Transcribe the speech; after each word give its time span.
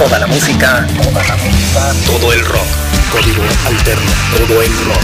Toda 0.00 0.18
la 0.18 0.26
música, 0.26 0.86
toda 0.96 1.22
la 1.22 1.36
música, 1.36 1.92
todo 2.06 2.32
el 2.32 2.42
rock. 2.42 2.64
Código 3.12 3.42
alterno, 3.66 4.10
todo 4.30 4.62
el 4.62 4.72
rock. 4.86 5.02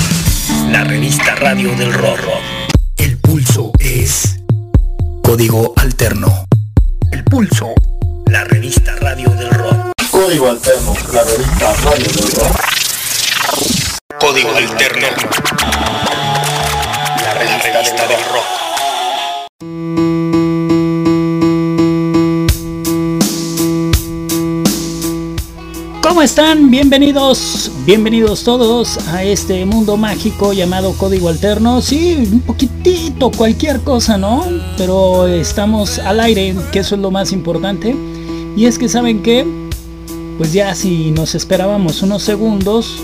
La 0.71 0.85
revista 0.85 1.35
radio 1.35 1.77
del 1.77 1.93
rock. 1.93 2.19
El 2.97 3.19
pulso 3.19 3.73
es 3.79 4.37
Código 5.23 5.75
alterno. 5.77 6.47
El 7.13 7.25
pulso, 7.25 7.75
la 8.25 8.45
revista 8.45 8.97
radio 8.97 9.29
del 9.35 9.51
rock. 9.51 9.93
Código 10.11 10.49
alterno, 10.49 10.95
la 11.13 11.25
revista 11.25 11.75
radio 11.75 12.13
del 12.13 12.33
rock. 12.33 12.61
Código 14.19 14.57
alterno. 14.57 15.09
La 17.23 17.35
revista 17.35 18.07
del 18.09 18.25
rock. 18.33 18.66
¿Cómo 26.09 26.23
están? 26.23 26.71
Bienvenidos, 26.71 27.69
bienvenidos 27.85 28.45
todos 28.45 28.97
a 29.09 29.25
este 29.25 29.67
mundo 29.67 29.97
mágico 29.97 30.53
llamado 30.53 30.93
Código 30.93 31.29
Alterno. 31.29 31.83
Sí, 31.83 32.29
un 32.31 32.43
poquitito, 32.43 33.33
cualquier 33.33 33.81
cosa, 33.81 34.17
¿no? 34.17 34.45
Pero 34.79 35.27
estamos 35.27 35.99
al 35.99 36.21
aire, 36.21 36.55
que 36.71 36.79
eso 36.79 36.95
es 36.95 37.01
lo 37.01 37.11
más 37.11 37.33
importante. 37.33 37.97
Y 38.57 38.67
es 38.67 38.79
que 38.79 38.89
saben 38.89 39.21
que, 39.21 39.45
pues 40.39 40.53
ya 40.53 40.77
si 40.77 41.11
nos 41.11 41.35
esperábamos 41.35 42.01
unos 42.05 42.23
segundos, 42.23 43.03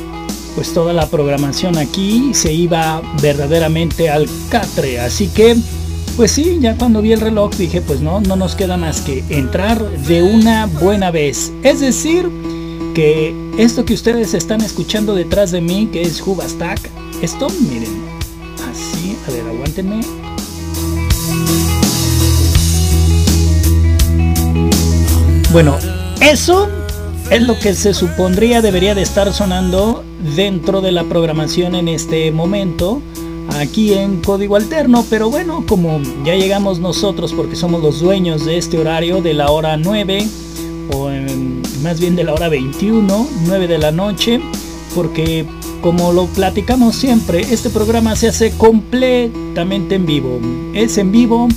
pues 0.55 0.73
toda 0.73 0.93
la 0.93 1.07
programación 1.09 1.79
aquí 1.79 2.31
se 2.35 2.53
iba 2.53 3.03
verdaderamente 3.21 4.11
al 4.11 4.29
catre. 4.49 5.01
Así 5.01 5.27
que, 5.27 5.57
pues 6.17 6.31
sí, 6.31 6.59
ya 6.61 6.77
cuando 6.79 7.03
vi 7.03 7.13
el 7.13 7.21
reloj 7.21 7.53
dije, 7.57 7.81
pues 7.81 8.01
no, 8.01 8.21
no 8.21 8.37
nos 8.37 8.55
queda 8.55 8.77
más 8.77 9.01
que 9.01 9.25
entrar 9.29 9.91
de 10.07 10.23
una 10.23 10.67
buena 10.67 11.11
vez. 11.11 11.53
Es 11.65 11.81
decir, 11.81 12.31
que 12.95 13.35
esto 13.59 13.85
que 13.85 13.95
ustedes 13.95 14.35
están 14.35 14.61
escuchando 14.61 15.15
detrás 15.15 15.51
de 15.51 15.61
mí, 15.61 15.89
que 15.93 16.03
es 16.03 16.21
Hubastak, 16.21 16.81
esto, 17.23 17.49
miren, 17.69 18.03
así, 18.71 19.17
a 19.27 19.31
ver, 19.31 19.47
aguántenme. 19.47 20.01
Bueno, 25.53 25.77
eso 26.21 26.69
es 27.31 27.43
lo 27.43 27.59
que 27.59 27.75
se 27.75 27.95
supondría 27.95 28.63
debería 28.63 28.95
de 28.95 29.03
estar 29.03 29.33
sonando 29.33 30.05
dentro 30.37 30.81
de 30.81 30.93
la 30.93 31.05
programación 31.05 31.75
en 31.75 31.89
este 31.89 32.31
momento 32.31 33.03
aquí 33.59 33.93
en 33.95 34.21
código 34.21 34.57
alterno 34.57 35.05
pero 35.09 35.31
bueno 35.31 35.65
como 35.67 36.01
ya 36.25 36.35
llegamos 36.35 36.79
nosotros 36.79 37.33
porque 37.33 37.57
somos 37.57 37.83
los 37.83 38.01
dueños 38.01 38.45
de 38.45 38.59
este 38.59 38.79
horario 38.79 39.21
de 39.21 39.35
la 39.35 39.51
hora 39.51 39.77
9 39.77 40.27
o 40.95 41.11
más 41.83 42.01
bien 42.01 42.17
de 42.17 42.25
la 42.25 42.35
hora 42.35 42.49
21, 42.49 43.29
9 43.47 43.69
de 43.69 43.79
la 43.79 43.91
noche, 43.91 44.41
porque 44.95 45.45
como 45.81 46.13
lo 46.13 46.27
platicamos 46.27 46.95
siempre, 46.95 47.41
este 47.41 47.71
programa 47.71 48.15
se 48.15 48.29
hace 48.29 48.53
completamente 48.53 49.97
en 49.97 50.07
vivo. 50.07 50.41
Es 50.75 50.97
en 50.99 51.11
vivo, 51.11 51.49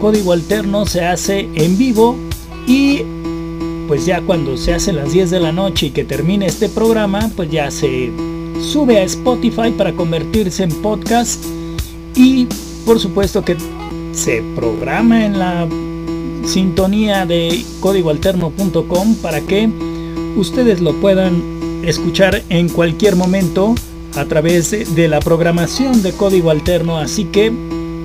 código 0.00 0.32
alterno 0.32 0.86
se 0.86 1.04
hace 1.04 1.48
en 1.54 1.76
vivo 1.76 2.16
y 2.66 3.02
pues 3.88 4.06
ya 4.06 4.20
cuando 4.22 4.56
se 4.56 4.74
hace 4.74 4.92
las 4.92 5.12
10 5.12 5.30
de 5.30 5.40
la 5.40 5.52
noche 5.52 5.86
y 5.86 5.90
que 5.90 6.04
termine 6.04 6.46
este 6.46 6.68
programa, 6.68 7.30
pues 7.34 7.50
ya 7.50 7.70
se 7.70 8.10
sube 8.60 8.98
a 8.98 9.02
Spotify 9.02 9.72
para 9.76 9.92
convertirse 9.92 10.62
en 10.62 10.70
podcast 10.80 11.44
y 12.14 12.46
por 12.86 13.00
supuesto 13.00 13.44
que 13.44 13.56
se 14.12 14.42
programa 14.54 15.26
en 15.26 15.38
la 15.38 15.66
sintonía 16.46 17.26
de 17.26 17.64
códigoalterno.com 17.80 19.14
para 19.16 19.40
que 19.40 19.68
ustedes 20.36 20.80
lo 20.80 20.94
puedan 21.00 21.42
escuchar 21.84 22.42
en 22.48 22.68
cualquier 22.68 23.16
momento 23.16 23.74
a 24.16 24.24
través 24.24 24.94
de 24.94 25.08
la 25.08 25.20
programación 25.20 26.02
de 26.02 26.12
Código 26.12 26.50
Alterno. 26.50 26.98
Así 26.98 27.24
que, 27.24 27.52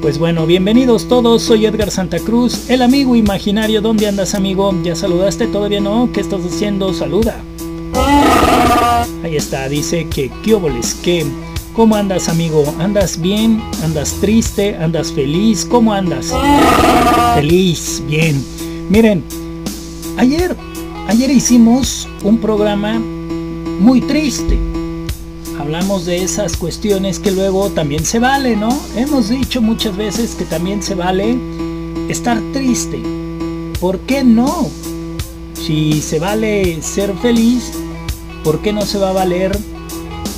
pues 0.01 0.17
bueno, 0.17 0.45
bienvenidos 0.45 1.07
todos. 1.07 1.43
Soy 1.43 1.65
Edgar 1.65 1.91
Santa 1.91 2.19
Cruz, 2.19 2.69
el 2.69 2.81
amigo 2.81 3.15
imaginario. 3.15 3.81
¿Dónde 3.81 4.07
andas, 4.07 4.33
amigo? 4.35 4.73
¿Ya 4.83 4.95
saludaste? 4.95 5.47
¿Todavía 5.47 5.81
no? 5.81 6.09
¿Qué 6.13 6.21
estás 6.21 6.41
haciendo? 6.45 6.93
Saluda. 6.93 7.41
Ahí 9.23 9.35
está, 9.35 9.67
dice 9.69 10.07
que 10.07 10.31
qué 10.43 10.57
que 11.03 11.25
¿Cómo 11.79 11.95
andas, 11.95 12.27
amigo? 12.27 12.75
¿Andas 12.77 13.21
bien? 13.21 13.63
¿Andas 13.81 14.13
triste? 14.19 14.75
¿Andas 14.75 15.13
feliz? 15.13 15.63
¿Cómo 15.63 15.93
andas? 15.93 16.33
Feliz, 17.35 18.03
bien. 18.05 18.43
Miren, 18.89 19.23
ayer, 20.17 20.57
ayer 21.07 21.31
hicimos 21.31 22.05
un 22.21 22.37
programa 22.39 22.99
muy 23.79 24.01
triste. 24.01 24.59
Hablamos 25.57 26.05
de 26.05 26.21
esas 26.21 26.57
cuestiones 26.57 27.17
que 27.17 27.31
luego 27.31 27.69
también 27.69 28.03
se 28.03 28.19
vale, 28.19 28.57
¿no? 28.57 28.77
Hemos 28.97 29.29
dicho 29.29 29.61
muchas 29.61 29.95
veces 29.95 30.35
que 30.35 30.43
también 30.43 30.83
se 30.83 30.95
vale 30.95 31.37
estar 32.09 32.41
triste. 32.51 33.01
¿Por 33.79 33.99
qué 33.99 34.25
no? 34.25 34.69
Si 35.53 36.01
se 36.01 36.19
vale 36.19 36.81
ser 36.81 37.13
feliz, 37.21 37.71
¿por 38.43 38.59
qué 38.59 38.73
no 38.73 38.81
se 38.81 38.97
va 38.97 39.11
a 39.11 39.13
valer 39.13 39.57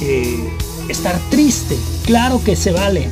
eh, 0.02 0.52
estar 0.90 1.20
triste, 1.30 1.78
claro 2.06 2.42
que 2.44 2.56
se 2.56 2.72
vale. 2.72 3.10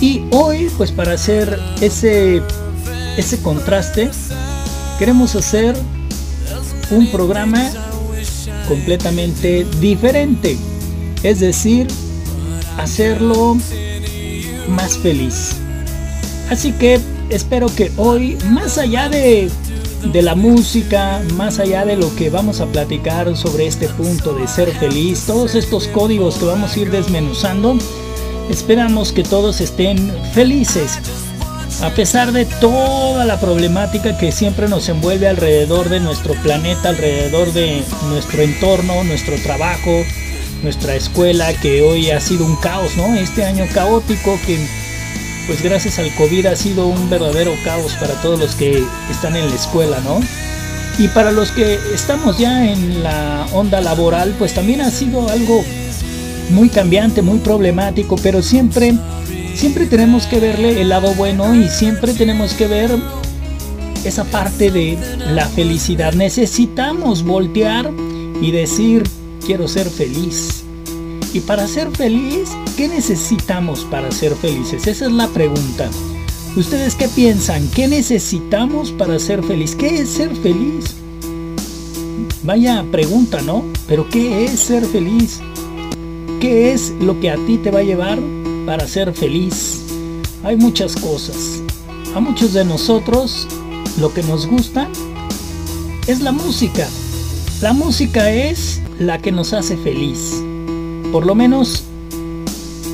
Y 0.00 0.22
hoy, 0.30 0.70
pues 0.76 0.90
para 0.90 1.12
hacer 1.12 1.58
ese, 1.80 2.42
ese 3.16 3.38
contraste, 3.40 4.10
queremos 4.98 5.34
hacer 5.36 5.76
un 6.90 7.10
programa 7.10 7.70
completamente 8.68 9.66
diferente. 9.80 10.56
Es 11.22 11.40
decir, 11.40 11.86
hacerlo 12.78 13.56
más 14.68 14.98
feliz. 14.98 15.52
Así 16.50 16.72
que 16.72 17.00
espero 17.30 17.72
que 17.74 17.92
hoy, 17.96 18.36
más 18.50 18.78
allá 18.78 19.08
de 19.08 19.50
de 20.04 20.22
la 20.22 20.34
música, 20.34 21.22
más 21.34 21.58
allá 21.58 21.84
de 21.84 21.96
lo 21.96 22.14
que 22.16 22.30
vamos 22.30 22.60
a 22.60 22.66
platicar 22.66 23.36
sobre 23.36 23.66
este 23.66 23.88
punto 23.88 24.34
de 24.34 24.48
ser 24.48 24.70
feliz, 24.72 25.24
todos 25.26 25.54
estos 25.54 25.86
códigos 25.88 26.36
que 26.36 26.44
vamos 26.44 26.74
a 26.74 26.80
ir 26.80 26.90
desmenuzando, 26.90 27.78
esperamos 28.50 29.12
que 29.12 29.22
todos 29.22 29.60
estén 29.60 30.12
felices. 30.32 30.98
A 31.82 31.90
pesar 31.90 32.32
de 32.32 32.44
toda 32.44 33.24
la 33.24 33.40
problemática 33.40 34.16
que 34.18 34.30
siempre 34.30 34.68
nos 34.68 34.88
envuelve 34.88 35.28
alrededor 35.28 35.88
de 35.88 36.00
nuestro 36.00 36.34
planeta, 36.42 36.90
alrededor 36.90 37.52
de 37.52 37.82
nuestro 38.08 38.42
entorno, 38.42 39.02
nuestro 39.04 39.36
trabajo, 39.42 40.02
nuestra 40.62 40.94
escuela, 40.94 41.52
que 41.54 41.82
hoy 41.82 42.10
ha 42.10 42.20
sido 42.20 42.44
un 42.44 42.56
caos, 42.56 42.96
¿no? 42.96 43.14
Este 43.16 43.44
año 43.44 43.66
caótico 43.72 44.38
que 44.46 44.64
pues 45.46 45.62
gracias 45.62 45.98
al 45.98 46.14
COVID 46.14 46.46
ha 46.46 46.56
sido 46.56 46.86
un 46.86 47.10
verdadero 47.10 47.52
caos 47.64 47.94
para 47.94 48.14
todos 48.22 48.38
los 48.38 48.54
que 48.54 48.82
están 49.10 49.36
en 49.36 49.48
la 49.48 49.54
escuela, 49.54 50.00
¿no? 50.00 50.20
Y 50.98 51.08
para 51.08 51.32
los 51.32 51.50
que 51.50 51.78
estamos 51.94 52.38
ya 52.38 52.70
en 52.70 53.02
la 53.02 53.46
onda 53.52 53.80
laboral, 53.80 54.34
pues 54.38 54.54
también 54.54 54.80
ha 54.82 54.90
sido 54.90 55.28
algo 55.28 55.64
muy 56.50 56.68
cambiante, 56.68 57.22
muy 57.22 57.38
problemático, 57.38 58.16
pero 58.16 58.42
siempre, 58.42 58.94
siempre 59.54 59.86
tenemos 59.86 60.26
que 60.26 60.38
verle 60.38 60.80
el 60.82 60.90
lado 60.90 61.14
bueno 61.14 61.54
y 61.54 61.68
siempre 61.68 62.12
tenemos 62.12 62.52
que 62.52 62.66
ver 62.66 62.90
esa 64.04 64.24
parte 64.24 64.70
de 64.70 64.98
la 65.28 65.46
felicidad. 65.46 66.12
Necesitamos 66.12 67.22
voltear 67.22 67.90
y 68.40 68.50
decir, 68.50 69.04
quiero 69.44 69.68
ser 69.68 69.88
feliz. 69.88 70.64
Y 71.32 71.40
para 71.40 71.66
ser 71.66 71.90
feliz, 71.96 72.50
¿qué 72.76 72.88
necesitamos 72.88 73.84
para 73.84 74.10
ser 74.10 74.34
felices? 74.34 74.86
Esa 74.86 75.06
es 75.06 75.12
la 75.12 75.28
pregunta. 75.28 75.90
¿Ustedes 76.56 76.94
qué 76.94 77.08
piensan? 77.08 77.68
¿Qué 77.68 77.88
necesitamos 77.88 78.92
para 78.92 79.18
ser 79.18 79.42
feliz? 79.42 79.74
¿Qué 79.74 80.00
es 80.00 80.10
ser 80.10 80.34
feliz? 80.36 80.94
Vaya 82.44 82.84
pregunta, 82.90 83.40
¿no? 83.42 83.64
Pero 83.86 84.08
¿qué 84.08 84.44
es 84.44 84.60
ser 84.60 84.84
feliz? 84.84 85.40
¿Qué 86.40 86.72
es 86.72 86.92
lo 87.00 87.20
que 87.20 87.30
a 87.30 87.36
ti 87.36 87.58
te 87.58 87.70
va 87.70 87.80
a 87.80 87.84
llevar 87.84 88.18
para 88.66 88.86
ser 88.86 89.12
feliz? 89.12 89.80
Hay 90.44 90.56
muchas 90.56 90.96
cosas. 90.96 91.62
A 92.14 92.20
muchos 92.20 92.52
de 92.52 92.64
nosotros 92.64 93.46
lo 93.98 94.12
que 94.12 94.22
nos 94.22 94.46
gusta 94.46 94.88
es 96.06 96.20
la 96.20 96.32
música. 96.32 96.88
La 97.60 97.72
música 97.72 98.30
es 98.32 98.80
la 98.98 99.18
que 99.18 99.32
nos 99.32 99.52
hace 99.52 99.76
feliz. 99.76 100.42
Por 101.12 101.26
lo 101.26 101.34
menos 101.34 101.84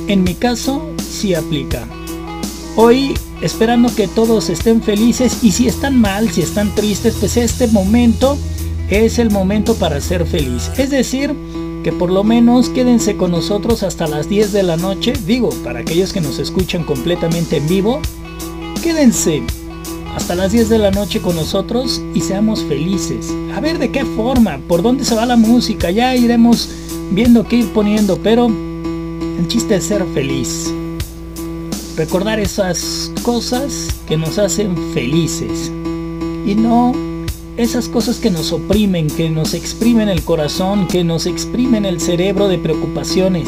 en 0.09 0.23
mi 0.23 0.33
caso 0.33 0.81
sí 0.97 1.35
aplica. 1.35 1.87
Hoy 2.75 3.13
esperando 3.41 3.93
que 3.93 4.07
todos 4.07 4.49
estén 4.49 4.81
felices 4.81 5.43
y 5.43 5.51
si 5.51 5.67
están 5.67 6.01
mal, 6.01 6.29
si 6.31 6.41
están 6.41 6.73
tristes, 6.73 7.15
pues 7.19 7.37
este 7.37 7.67
momento 7.67 8.37
es 8.89 9.19
el 9.19 9.29
momento 9.29 9.75
para 9.75 10.01
ser 10.01 10.25
feliz. 10.25 10.71
Es 10.77 10.89
decir, 10.89 11.35
que 11.83 11.91
por 11.93 12.09
lo 12.09 12.23
menos 12.23 12.69
quédense 12.69 13.17
con 13.17 13.31
nosotros 13.31 13.83
hasta 13.83 14.07
las 14.07 14.27
10 14.27 14.51
de 14.51 14.63
la 14.63 14.77
noche. 14.77 15.13
Digo, 15.27 15.49
para 15.63 15.79
aquellos 15.81 16.11
que 16.11 16.21
nos 16.21 16.39
escuchan 16.39 16.83
completamente 16.83 17.57
en 17.57 17.67
vivo, 17.67 18.01
quédense. 18.81 19.43
hasta 20.15 20.33
las 20.33 20.51
10 20.51 20.69
de 20.69 20.79
la 20.79 20.89
noche 20.89 21.21
con 21.21 21.35
nosotros 21.35 22.01
y 22.15 22.21
seamos 22.21 22.63
felices. 22.63 23.27
A 23.55 23.59
ver 23.59 23.77
de 23.77 23.91
qué 23.91 24.03
forma, 24.05 24.59
por 24.67 24.81
dónde 24.81 25.05
se 25.05 25.13
va 25.13 25.27
la 25.27 25.37
música, 25.37 25.91
ya 25.91 26.15
iremos 26.15 26.67
viendo 27.11 27.47
qué 27.47 27.57
ir 27.57 27.69
poniendo, 27.73 28.17
pero 28.17 28.49
el 29.39 29.47
chiste 29.47 29.75
es 29.75 29.85
ser 29.85 30.05
feliz. 30.13 30.69
Recordar 31.95 32.41
esas 32.41 33.09
cosas 33.23 33.87
que 34.05 34.17
nos 34.17 34.37
hacen 34.37 34.75
felices 34.93 35.71
y 36.45 36.55
no 36.55 36.93
esas 37.55 37.87
cosas 37.87 38.17
que 38.17 38.31
nos 38.31 38.51
oprimen, 38.51 39.07
que 39.07 39.29
nos 39.29 39.53
exprimen 39.53 40.09
el 40.09 40.23
corazón, 40.23 40.87
que 40.87 41.05
nos 41.05 41.25
exprimen 41.25 41.85
el 41.85 42.01
cerebro 42.01 42.49
de 42.49 42.57
preocupaciones. 42.57 43.47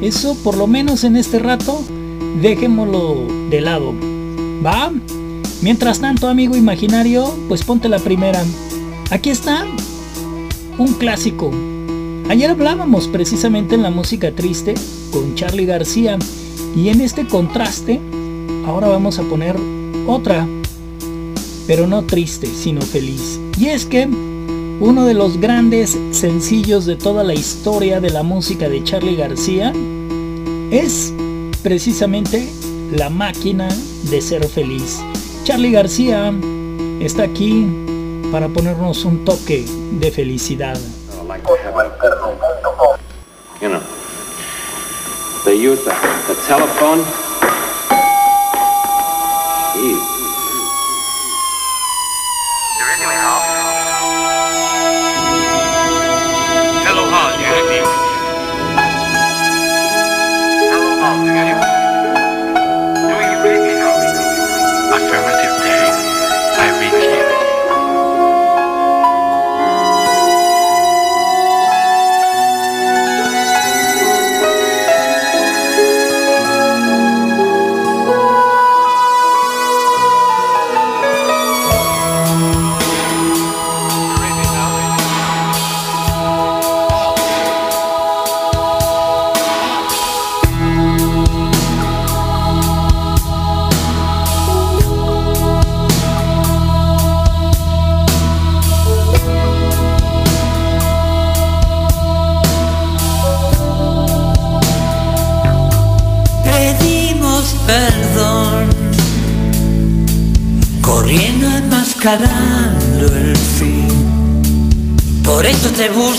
Eso, 0.00 0.36
por 0.36 0.56
lo 0.56 0.68
menos 0.68 1.02
en 1.02 1.16
este 1.16 1.40
rato, 1.40 1.82
dejémoslo 2.40 3.26
de 3.50 3.60
lado. 3.60 3.92
¿Va? 4.64 4.92
Mientras 5.62 6.00
tanto, 6.00 6.28
amigo 6.28 6.56
imaginario, 6.56 7.34
pues 7.48 7.64
ponte 7.64 7.88
la 7.88 7.98
primera. 7.98 8.44
Aquí 9.10 9.30
está 9.30 9.66
un 10.78 10.94
clásico. 10.94 11.50
Ayer 12.28 12.50
hablábamos 12.50 13.08
precisamente 13.08 13.74
en 13.74 13.82
la 13.82 13.90
música 13.90 14.32
triste 14.32 14.74
con 15.10 15.34
Charlie 15.34 15.66
García 15.66 16.18
y 16.74 16.88
en 16.88 17.00
este 17.00 17.26
contraste 17.26 18.00
ahora 18.66 18.88
vamos 18.88 19.18
a 19.18 19.22
poner 19.22 19.56
otra, 20.06 20.46
pero 21.66 21.86
no 21.86 22.02
triste, 22.02 22.46
sino 22.46 22.80
feliz. 22.80 23.38
Y 23.58 23.66
es 23.66 23.84
que 23.84 24.08
uno 24.80 25.04
de 25.04 25.14
los 25.14 25.38
grandes 25.38 25.98
sencillos 26.12 26.86
de 26.86 26.96
toda 26.96 27.22
la 27.22 27.34
historia 27.34 28.00
de 28.00 28.10
la 28.10 28.22
música 28.22 28.68
de 28.68 28.82
Charlie 28.82 29.16
García 29.16 29.72
es 30.70 31.12
precisamente 31.62 32.48
La 32.92 33.10
máquina 33.10 33.68
de 34.10 34.20
ser 34.20 34.44
feliz. 34.46 35.00
Charlie 35.44 35.72
García 35.72 36.32
está 37.00 37.24
aquí 37.24 37.66
para 38.30 38.48
ponernos 38.48 39.04
un 39.04 39.24
toque 39.24 39.64
de 40.00 40.10
felicidad. 40.10 40.78
Use 45.62 45.84
the, 45.84 45.90
the 46.26 46.34
telephone. 46.44 47.21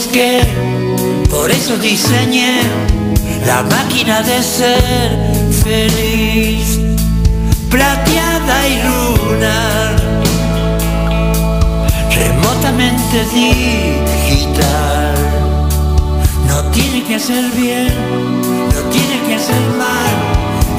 Busqué, 0.03 0.41
por 1.29 1.51
eso 1.51 1.77
diseñé 1.77 2.61
la 3.45 3.63
máquina 3.63 4.21
de 4.21 4.41
ser 4.41 5.11
feliz, 5.63 6.79
plateada 7.69 8.67
y 8.67 8.75
lunar, 8.88 9.95
remotamente 12.15 13.25
digital. 13.33 15.15
No 16.47 16.63
tiene 16.71 17.03
que 17.03 17.15
hacer 17.15 17.45
bien, 17.51 17.94
no 18.73 18.81
tiene 18.89 19.21
que 19.27 19.35
hacer 19.35 19.61
mal, 19.77 20.13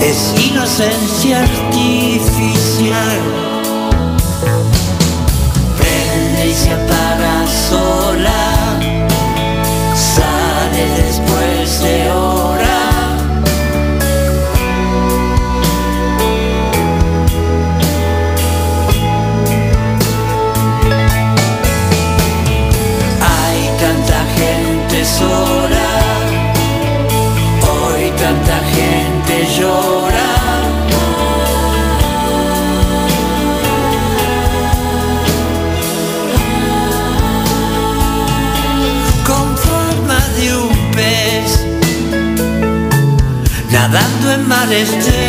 es 0.00 0.34
inocencia 0.50 1.42
artificial. 1.42 3.20
Prende 5.78 6.46
y 6.46 6.54
se 6.54 6.70
apaga 6.72 7.03
después 11.74 11.92
de 11.92 12.23
nadando 44.74 45.14
en 45.14 45.23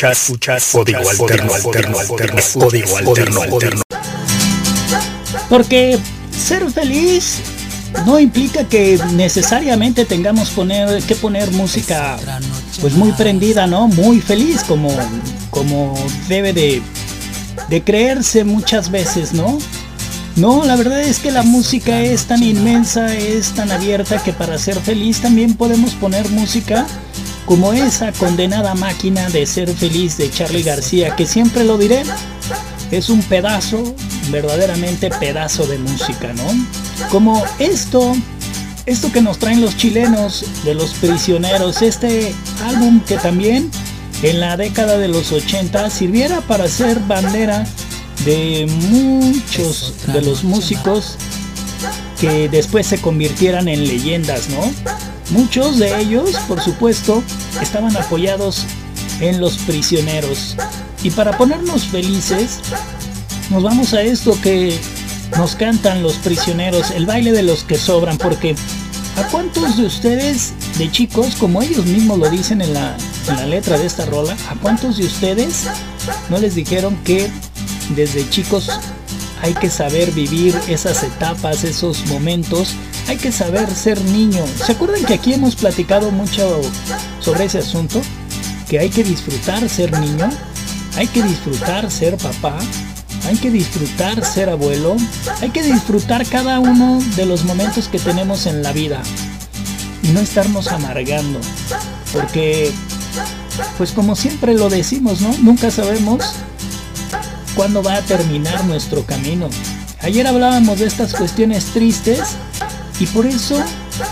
Escuchas, 0.00 0.22
escuchas, 0.22 0.68
código 0.72 1.10
alterno, 1.10 1.52
alterno, 1.52 1.98
alterno, 1.98 2.42
código 2.54 2.96
alterno, 2.96 3.42
alterno. 3.42 3.82
Porque 5.50 5.98
ser 6.30 6.70
feliz 6.70 7.40
no 8.06 8.18
implica 8.18 8.64
que 8.64 8.98
necesariamente 9.12 10.06
tengamos 10.06 10.48
poner, 10.50 11.02
que 11.02 11.14
poner 11.16 11.50
música 11.50 12.18
pues 12.80 12.94
muy 12.94 13.12
prendida, 13.12 13.66
¿no? 13.66 13.88
Muy 13.88 14.22
feliz 14.22 14.62
como, 14.62 14.90
como 15.50 15.92
debe 16.28 16.54
de, 16.54 16.80
de 17.68 17.82
creerse 17.82 18.44
muchas 18.44 18.90
veces, 18.90 19.34
¿no? 19.34 19.58
No, 20.36 20.64
la 20.64 20.76
verdad 20.76 21.02
es 21.02 21.18
que 21.18 21.30
la 21.30 21.42
música 21.42 22.00
es 22.00 22.24
tan 22.24 22.42
inmensa, 22.42 23.14
es 23.14 23.50
tan 23.50 23.70
abierta 23.70 24.16
que 24.22 24.32
para 24.32 24.56
ser 24.56 24.80
feliz 24.80 25.20
también 25.20 25.52
podemos 25.56 25.92
poner 25.92 26.26
música 26.30 26.86
como 27.46 27.72
esa 27.72 28.12
condenada 28.12 28.74
máquina 28.74 29.28
de 29.30 29.46
ser 29.46 29.72
feliz 29.74 30.16
de 30.16 30.30
Charlie 30.30 30.62
García, 30.62 31.16
que 31.16 31.26
siempre 31.26 31.64
lo 31.64 31.78
diré, 31.78 32.02
es 32.90 33.08
un 33.08 33.22
pedazo, 33.22 33.94
verdaderamente 34.30 35.10
pedazo 35.10 35.66
de 35.66 35.78
música, 35.78 36.32
¿no? 36.32 37.08
Como 37.10 37.42
esto, 37.58 38.14
esto 38.86 39.12
que 39.12 39.22
nos 39.22 39.38
traen 39.38 39.60
los 39.60 39.76
chilenos 39.76 40.44
de 40.64 40.74
los 40.74 40.94
prisioneros, 40.94 41.82
este 41.82 42.34
álbum 42.64 43.00
que 43.00 43.16
también 43.16 43.70
en 44.22 44.40
la 44.40 44.56
década 44.56 44.98
de 44.98 45.08
los 45.08 45.32
80 45.32 45.88
sirviera 45.90 46.40
para 46.42 46.68
ser 46.68 47.00
bandera 47.00 47.64
de 48.24 48.66
muchos 48.90 49.94
de 50.12 50.20
los 50.20 50.44
músicos 50.44 51.16
que 52.20 52.48
después 52.48 52.86
se 52.86 53.00
convirtieran 53.00 53.68
en 53.68 53.86
leyendas, 53.86 54.48
¿no? 54.50 54.60
Muchos 55.30 55.78
de 55.78 56.00
ellos, 56.00 56.36
por 56.48 56.60
supuesto, 56.60 57.22
estaban 57.62 57.96
apoyados 57.96 58.64
en 59.20 59.40
los 59.40 59.58
prisioneros. 59.58 60.56
Y 61.02 61.10
para 61.10 61.36
ponernos 61.38 61.84
felices, 61.84 62.58
nos 63.50 63.62
vamos 63.62 63.94
a 63.94 64.02
esto 64.02 64.36
que 64.42 64.78
nos 65.36 65.54
cantan 65.54 66.02
los 66.02 66.14
prisioneros, 66.14 66.90
el 66.90 67.06
baile 67.06 67.32
de 67.32 67.42
los 67.42 67.62
que 67.64 67.78
sobran, 67.78 68.18
porque 68.18 68.56
¿a 69.16 69.22
cuántos 69.28 69.76
de 69.76 69.86
ustedes, 69.86 70.52
de 70.78 70.90
chicos, 70.90 71.36
como 71.36 71.62
ellos 71.62 71.86
mismos 71.86 72.18
lo 72.18 72.28
dicen 72.28 72.60
en 72.60 72.74
la, 72.74 72.96
en 73.28 73.36
la 73.36 73.46
letra 73.46 73.78
de 73.78 73.86
esta 73.86 74.06
rola, 74.06 74.36
¿a 74.48 74.56
cuántos 74.56 74.98
de 74.98 75.06
ustedes 75.06 75.66
no 76.28 76.38
les 76.38 76.56
dijeron 76.56 76.96
que 77.04 77.30
desde 77.94 78.28
chicos 78.30 78.70
hay 79.42 79.54
que 79.54 79.70
saber 79.70 80.10
vivir 80.12 80.58
esas 80.68 81.02
etapas, 81.02 81.64
esos 81.64 82.04
momentos, 82.06 82.74
hay 83.10 83.16
que 83.16 83.32
saber 83.32 83.68
ser 83.74 84.00
niño. 84.04 84.44
¿Se 84.64 84.70
acuerdan 84.70 85.04
que 85.04 85.14
aquí 85.14 85.34
hemos 85.34 85.56
platicado 85.56 86.12
mucho 86.12 86.60
sobre 87.18 87.46
ese 87.46 87.58
asunto? 87.58 88.00
Que 88.68 88.78
hay 88.78 88.88
que 88.88 89.02
disfrutar 89.02 89.68
ser 89.68 89.98
niño, 89.98 90.30
hay 90.96 91.08
que 91.08 91.20
disfrutar 91.20 91.90
ser 91.90 92.16
papá, 92.16 92.56
hay 93.26 93.36
que 93.36 93.50
disfrutar 93.50 94.24
ser 94.24 94.48
abuelo, 94.48 94.96
hay 95.40 95.50
que 95.50 95.64
disfrutar 95.64 96.24
cada 96.24 96.60
uno 96.60 97.02
de 97.16 97.26
los 97.26 97.44
momentos 97.44 97.88
que 97.88 97.98
tenemos 97.98 98.46
en 98.46 98.62
la 98.62 98.70
vida 98.70 99.02
y 100.04 100.08
no 100.10 100.20
estarnos 100.20 100.68
amargando, 100.68 101.40
porque 102.12 102.70
pues 103.76 103.90
como 103.90 104.14
siempre 104.14 104.54
lo 104.54 104.68
decimos, 104.68 105.20
¿no? 105.20 105.36
Nunca 105.38 105.72
sabemos 105.72 106.36
cuándo 107.56 107.82
va 107.82 107.96
a 107.96 108.02
terminar 108.02 108.64
nuestro 108.66 109.04
camino. 109.04 109.50
Ayer 110.00 110.28
hablábamos 110.28 110.78
de 110.78 110.86
estas 110.86 111.12
cuestiones 111.12 111.64
tristes 111.74 112.36
y 113.00 113.06
por 113.06 113.26
eso 113.26 113.58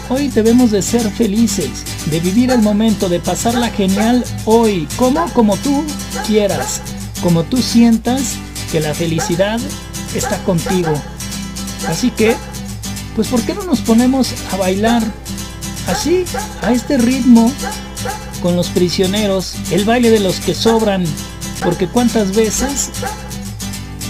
hoy 0.08 0.28
debemos 0.28 0.70
de 0.70 0.80
ser 0.80 1.08
felices, 1.10 1.84
de 2.06 2.20
vivir 2.20 2.50
el 2.50 2.62
momento, 2.62 3.10
de 3.10 3.20
pasarla 3.20 3.68
genial 3.68 4.24
hoy, 4.46 4.88
como 4.96 5.30
como 5.34 5.58
tú 5.58 5.84
quieras, 6.26 6.80
como 7.22 7.44
tú 7.44 7.58
sientas 7.58 8.36
que 8.72 8.80
la 8.80 8.94
felicidad 8.94 9.60
está 10.14 10.42
contigo. 10.44 10.90
Así 11.86 12.10
que, 12.10 12.34
pues 13.14 13.28
¿por 13.28 13.42
qué 13.42 13.54
no 13.54 13.64
nos 13.64 13.80
ponemos 13.80 14.32
a 14.52 14.56
bailar 14.56 15.02
así, 15.86 16.24
a 16.62 16.72
este 16.72 16.96
ritmo, 16.96 17.52
con 18.42 18.56
los 18.56 18.68
prisioneros, 18.68 19.54
el 19.70 19.84
baile 19.84 20.10
de 20.10 20.20
los 20.20 20.40
que 20.40 20.54
sobran? 20.54 21.04
Porque 21.62 21.88
cuántas 21.88 22.34
veces 22.34 22.88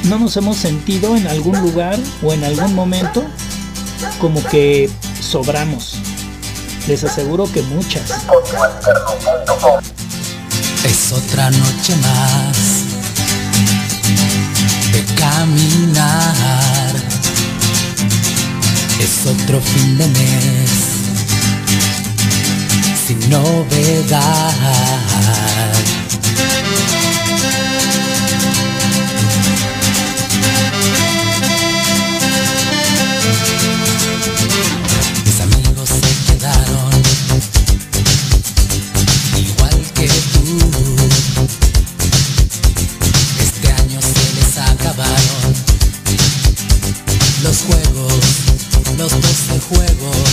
no 0.05 0.21
nos 0.21 0.37
hemos 0.37 0.57
sentido 0.57 1.17
en 1.17 1.27
algún 1.27 1.61
lugar 1.61 1.99
o 2.23 2.33
en 2.33 2.45
algún 2.45 2.75
momento 2.75 3.25
como 4.21 4.43
que 4.45 4.90
sobramos. 5.21 5.99
Les 6.87 7.05
aseguro 7.05 7.50
que 7.52 7.62
muchas. 7.62 8.11
Es 10.85 11.12
otra 11.12 11.50
noche 11.50 11.97
más 11.97 12.57
de 14.93 15.05
caminar. 15.14 16.95
Es 19.00 19.26
otro 19.26 19.61
fin 19.61 19.99
de 19.99 20.07
mes 20.09 20.88
sin 23.07 23.31
novedad. 23.31 24.52
Juegos. 49.69 50.29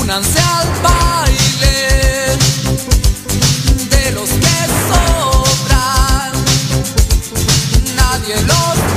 Únanse 0.00 0.38
al 0.40 0.68
baile 0.82 2.38
de 3.90 4.10
los 4.12 4.28
que 4.28 4.58
sobran. 4.88 6.32
Nadie 7.96 8.36
los 8.42 8.87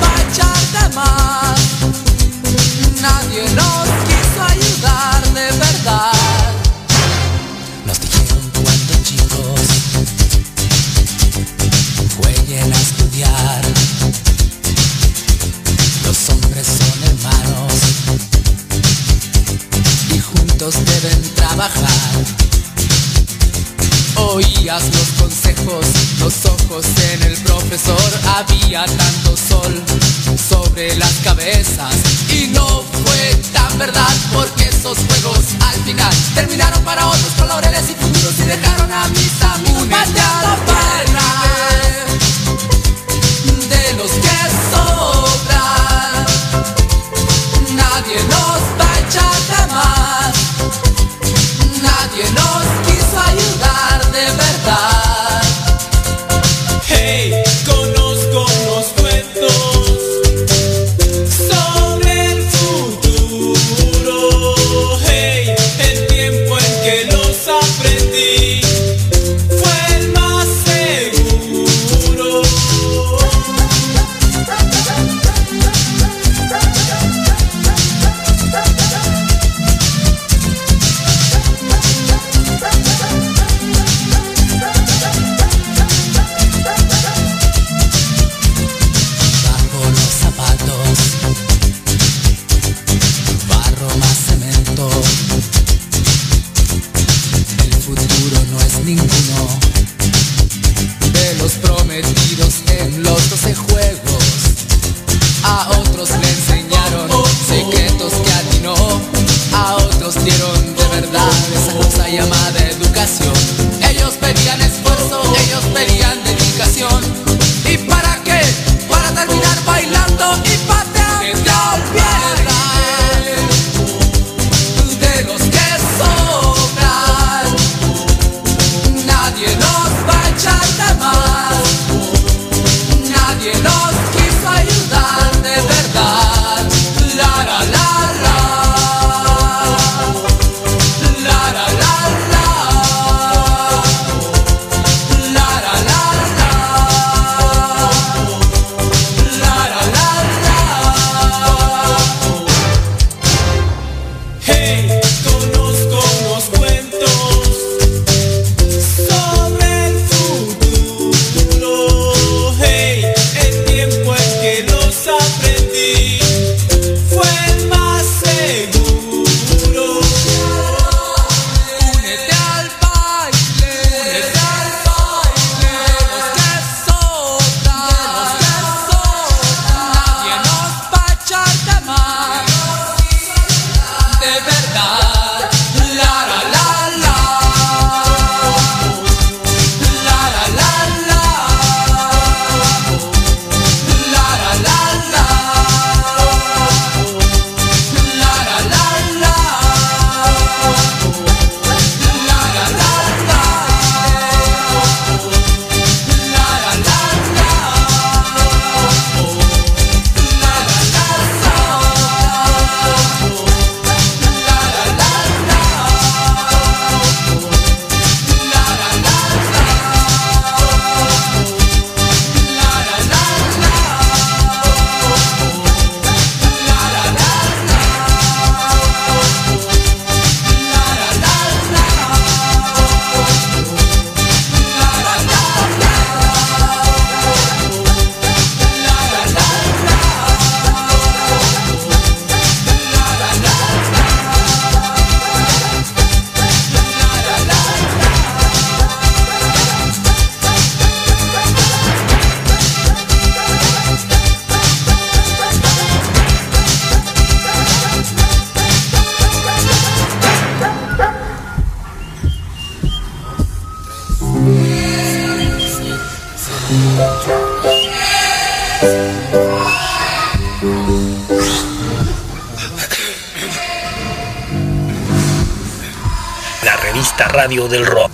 Radio 277.51 277.67
del 277.67 277.85
Rock. 277.85 278.11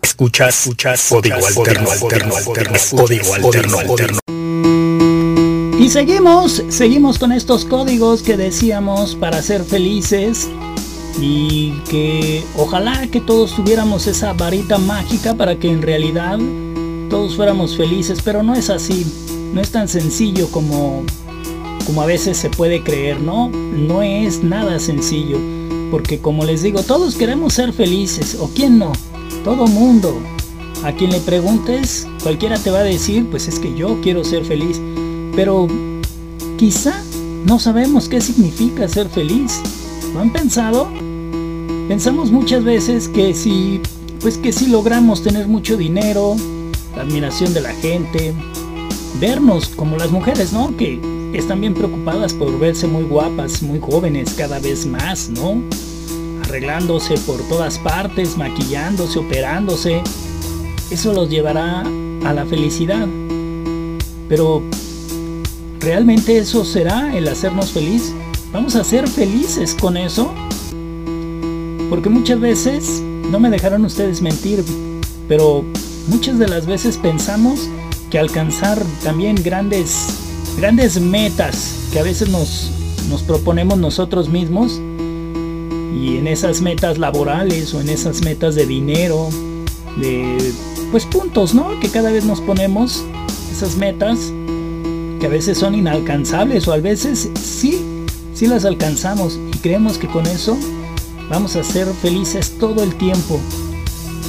Escuchas, 0.00 0.60
escuchas, 0.60 1.06
código 1.08 1.44
alterno, 1.44 1.90
alterno, 1.90 2.36
alterno, 2.36 2.78
código 2.92 3.34
alterno, 3.34 3.78
alterno. 3.80 4.20
Y 5.76 5.88
seguimos, 5.90 6.62
seguimos 6.68 7.18
con 7.18 7.32
estos 7.32 7.64
códigos 7.64 8.22
que 8.22 8.36
decíamos 8.36 9.16
para 9.16 9.42
ser 9.42 9.64
felices 9.64 10.48
y 11.20 11.72
que 11.90 12.44
ojalá 12.56 13.08
que 13.08 13.20
todos 13.20 13.56
tuviéramos 13.56 14.06
esa 14.06 14.34
varita 14.34 14.78
mágica 14.78 15.34
para 15.34 15.56
que 15.56 15.68
en 15.68 15.82
realidad 15.82 16.38
todos 17.10 17.34
fuéramos 17.34 17.76
felices, 17.76 18.20
pero 18.24 18.44
no 18.44 18.54
es 18.54 18.70
así, 18.70 19.04
no 19.52 19.60
es 19.60 19.72
tan 19.72 19.88
sencillo 19.88 20.48
como 20.52 21.04
como 21.86 22.02
a 22.02 22.06
veces 22.06 22.36
se 22.36 22.50
puede 22.50 22.82
creer, 22.82 23.20
¿no? 23.20 23.48
No 23.48 24.02
es 24.02 24.42
nada 24.42 24.80
sencillo, 24.80 25.38
porque 25.90 26.18
como 26.18 26.44
les 26.44 26.62
digo, 26.62 26.82
todos 26.82 27.16
queremos 27.16 27.54
ser 27.54 27.72
felices, 27.72 28.36
o 28.40 28.50
quién 28.54 28.78
no, 28.78 28.92
todo 29.44 29.66
mundo. 29.66 30.14
A 30.84 30.92
quien 30.92 31.10
le 31.10 31.20
preguntes, 31.20 32.06
cualquiera 32.22 32.58
te 32.58 32.70
va 32.70 32.80
a 32.80 32.84
decir, 32.84 33.26
pues 33.30 33.48
es 33.48 33.58
que 33.58 33.74
yo 33.74 34.00
quiero 34.02 34.24
ser 34.24 34.44
feliz, 34.44 34.80
pero 35.34 35.66
quizá 36.58 37.02
no 37.44 37.58
sabemos 37.58 38.08
qué 38.08 38.20
significa 38.20 38.88
ser 38.88 39.08
feliz. 39.08 39.60
¿Lo 40.12 40.20
han 40.20 40.32
pensado? 40.32 40.88
Pensamos 41.88 42.30
muchas 42.30 42.64
veces 42.64 43.08
que 43.08 43.34
si, 43.34 43.80
pues 44.20 44.38
que 44.38 44.52
si 44.52 44.66
logramos 44.66 45.22
tener 45.22 45.48
mucho 45.48 45.76
dinero, 45.76 46.36
la 46.94 47.02
admiración 47.02 47.54
de 47.54 47.60
la 47.60 47.72
gente, 47.72 48.34
vernos 49.20 49.68
como 49.68 49.96
las 49.96 50.10
mujeres, 50.10 50.52
¿no? 50.52 50.76
Que 50.76 51.00
están 51.32 51.60
bien 51.60 51.74
preocupadas 51.74 52.32
por 52.32 52.58
verse 52.58 52.86
muy 52.86 53.04
guapas, 53.04 53.62
muy 53.62 53.78
jóvenes 53.78 54.34
cada 54.34 54.58
vez 54.58 54.86
más, 54.86 55.28
¿no? 55.28 55.62
Arreglándose 56.42 57.14
por 57.18 57.40
todas 57.48 57.78
partes, 57.78 58.36
maquillándose, 58.36 59.18
operándose. 59.18 60.02
Eso 60.90 61.12
los 61.12 61.28
llevará 61.28 61.82
a 62.24 62.32
la 62.32 62.46
felicidad. 62.46 63.06
Pero, 64.28 64.62
¿realmente 65.80 66.38
eso 66.38 66.64
será 66.64 67.16
el 67.16 67.28
hacernos 67.28 67.72
feliz? 67.72 68.12
¿Vamos 68.52 68.76
a 68.76 68.84
ser 68.84 69.08
felices 69.08 69.74
con 69.74 69.96
eso? 69.96 70.32
Porque 71.90 72.08
muchas 72.08 72.40
veces, 72.40 73.02
no 73.30 73.38
me 73.38 73.50
dejaron 73.50 73.84
ustedes 73.84 74.22
mentir, 74.22 74.64
pero 75.28 75.64
muchas 76.08 76.38
de 76.38 76.48
las 76.48 76.66
veces 76.66 76.96
pensamos 76.96 77.68
que 78.10 78.18
alcanzar 78.18 78.82
también 79.02 79.36
grandes 79.42 80.25
grandes 80.56 81.00
metas 81.00 81.88
que 81.92 81.98
a 81.98 82.02
veces 82.02 82.28
nos, 82.28 82.70
nos 83.08 83.22
proponemos 83.22 83.78
nosotros 83.78 84.28
mismos 84.28 84.80
y 85.94 86.18
en 86.18 86.26
esas 86.26 86.60
metas 86.60 86.98
laborales 86.98 87.72
o 87.74 87.80
en 87.80 87.88
esas 87.88 88.22
metas 88.22 88.54
de 88.54 88.66
dinero, 88.66 89.28
de 89.96 90.52
pues 90.90 91.04
puntos, 91.06 91.54
¿no? 91.54 91.78
Que 91.80 91.88
cada 91.88 92.10
vez 92.10 92.24
nos 92.24 92.40
ponemos 92.40 93.04
esas 93.50 93.76
metas 93.76 94.32
que 95.20 95.26
a 95.26 95.30
veces 95.30 95.58
son 95.58 95.74
inalcanzables 95.74 96.68
o 96.68 96.72
a 96.72 96.78
veces 96.78 97.30
sí, 97.40 97.82
sí 98.34 98.46
las 98.46 98.64
alcanzamos 98.64 99.38
y 99.54 99.58
creemos 99.58 99.98
que 99.98 100.06
con 100.06 100.26
eso 100.26 100.56
vamos 101.30 101.56
a 101.56 101.64
ser 101.64 101.86
felices 102.02 102.54
todo 102.58 102.82
el 102.82 102.94
tiempo. 102.96 103.40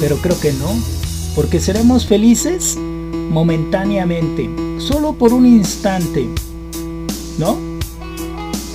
Pero 0.00 0.16
creo 0.16 0.38
que 0.40 0.52
no, 0.52 0.68
porque 1.34 1.60
seremos 1.60 2.06
felices 2.06 2.76
momentáneamente, 3.30 4.48
solo 4.78 5.12
por 5.12 5.32
un 5.32 5.46
instante, 5.46 6.28
¿no? 7.38 7.56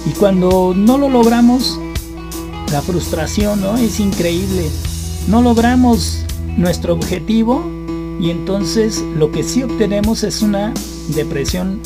Y 0.06 0.12
cuando 0.12 0.74
no 0.76 0.98
lo 0.98 1.10
logramos, 1.10 1.80
la 2.72 2.82
frustración, 2.82 3.62
¿no? 3.62 3.78
Es 3.78 4.00
increíble. 4.00 4.70
No 5.28 5.42
logramos 5.42 6.20
nuestro 6.58 6.94
objetivo 6.94 7.64
y 8.20 8.30
entonces 8.30 9.04
lo 9.16 9.32
que 9.32 9.44
sí 9.44 9.64
obtenemos 9.64 10.24
es 10.24 10.42
una 10.42 10.74
depresión 11.10 11.80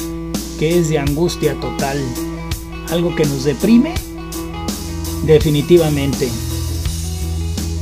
que 0.60 0.80
es 0.80 0.90
de 0.90 0.98
angustia 0.98 1.54
total. 1.60 2.00
Algo 2.90 3.16
que 3.16 3.26
nos 3.26 3.44
deprime 3.44 3.94
definitivamente. 5.26 6.30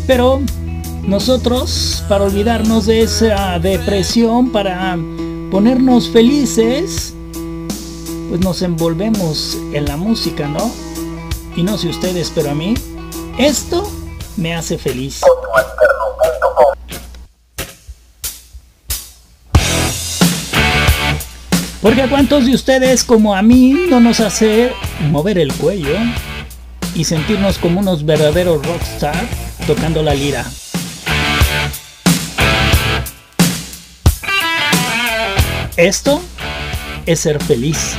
Pero 0.08 0.42
nosotros, 1.08 2.04
para 2.10 2.26
olvidarnos 2.26 2.88
de 2.88 3.02
esa 3.02 3.60
depresión, 3.60 4.50
para 4.52 4.98
ponernos 5.56 6.10
felices, 6.10 7.14
pues 8.28 8.42
nos 8.42 8.62
envolvemos 8.62 9.58
en 9.72 9.86
la 9.86 9.96
música, 9.96 10.50
¿no? 10.50 10.70
Y 11.56 11.64
no 11.64 11.78
sé 11.78 11.88
ustedes, 11.88 12.30
pero 12.36 12.52
a 12.52 12.54
mí, 12.54 12.74
esto 13.38 13.90
me 14.36 14.54
hace 14.54 14.78
feliz. 14.78 15.22
Porque 21.82 22.02
a 22.02 22.10
cuántos 22.10 22.48
de 22.48 22.54
ustedes 22.54 23.06
como 23.06 23.34
a 23.34 23.42
mí 23.42 23.88
no 23.90 24.02
nos 24.02 24.20
hace 24.20 24.74
mover 25.10 25.38
el 25.38 25.54
cuello 25.54 25.96
y 26.96 27.06
sentirnos 27.06 27.60
como 27.60 27.80
unos 27.80 28.06
verdaderos 28.06 28.62
rockstar 28.62 29.26
tocando 29.66 30.04
la 30.04 30.16
lira. 30.16 30.46
Esto 35.78 36.22
es 37.06 37.20
ser 37.20 37.44
feliz. 37.44 37.96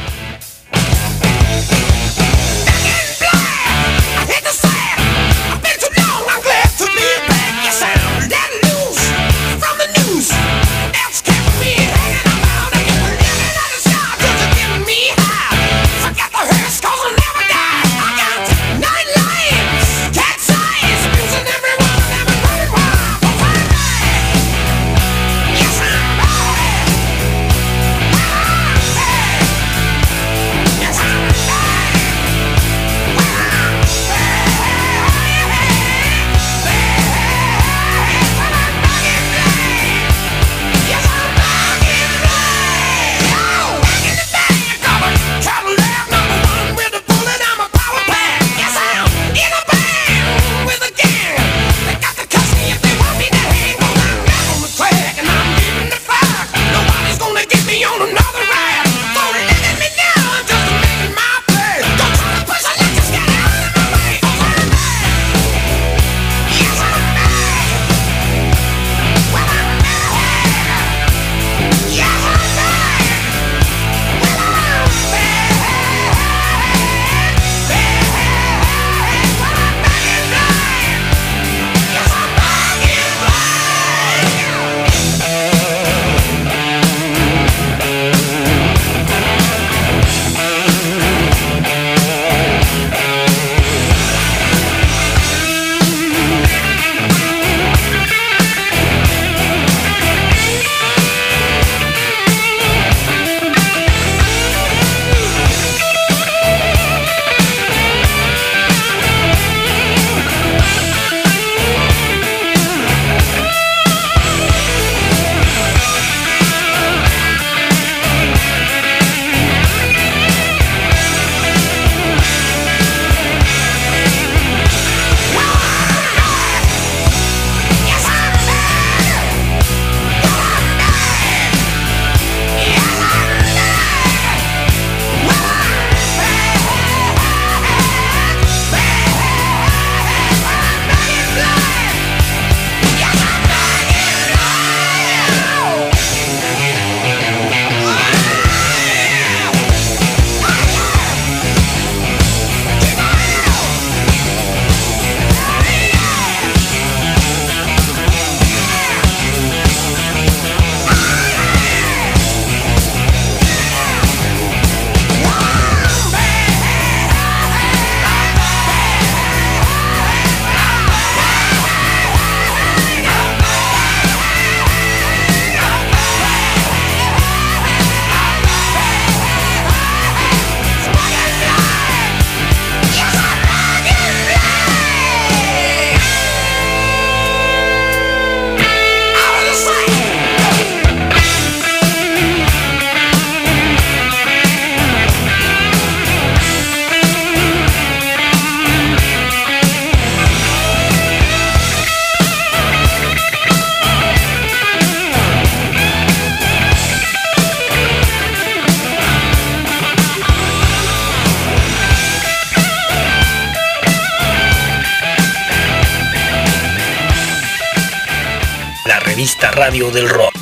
Radio 219.77 219.91
del 219.91 220.09
Rock. 220.09 220.33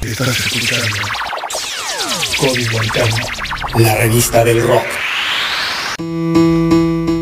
Estás 0.00 0.40
escuchando 0.40 0.96
Código 2.38 2.80
Alterno, 2.80 3.26
La 3.76 3.96
revista 3.96 4.42
del 4.42 4.62
rock. 4.62 4.86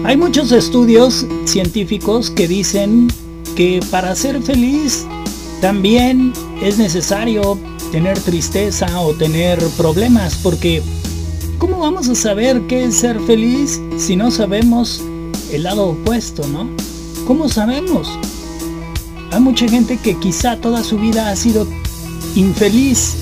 Hay 0.05 0.17
muchos 0.17 0.53
estudios 0.53 1.27
científicos 1.47 2.31
que 2.31 2.47
dicen 2.47 3.09
que 3.57 3.81
para 3.91 4.15
ser 4.15 4.41
feliz 4.41 5.05
también 5.61 6.33
es 6.63 6.79
necesario 6.79 7.59
tener 7.91 8.21
tristeza 8.21 9.01
o 9.01 9.15
tener 9.15 9.59
problemas 9.77 10.37
porque 10.45 10.81
¿cómo 11.59 11.81
vamos 11.81 12.09
a 12.09 12.15
saber 12.15 12.63
qué 12.69 12.85
es 12.85 12.99
ser 12.99 13.19
feliz 13.23 13.81
si 13.99 14.15
no 14.15 14.31
sabemos 14.31 15.03
el 15.51 15.65
lado 15.65 15.89
opuesto, 15.89 16.47
no? 16.47 16.71
¿Cómo 17.27 17.49
sabemos? 17.49 18.17
Hay 19.33 19.41
mucha 19.41 19.67
gente 19.67 19.97
que 19.97 20.15
quizá 20.17 20.57
toda 20.59 20.85
su 20.85 20.99
vida 20.99 21.31
ha 21.31 21.37
sido 21.37 21.67
infeliz, 22.37 23.17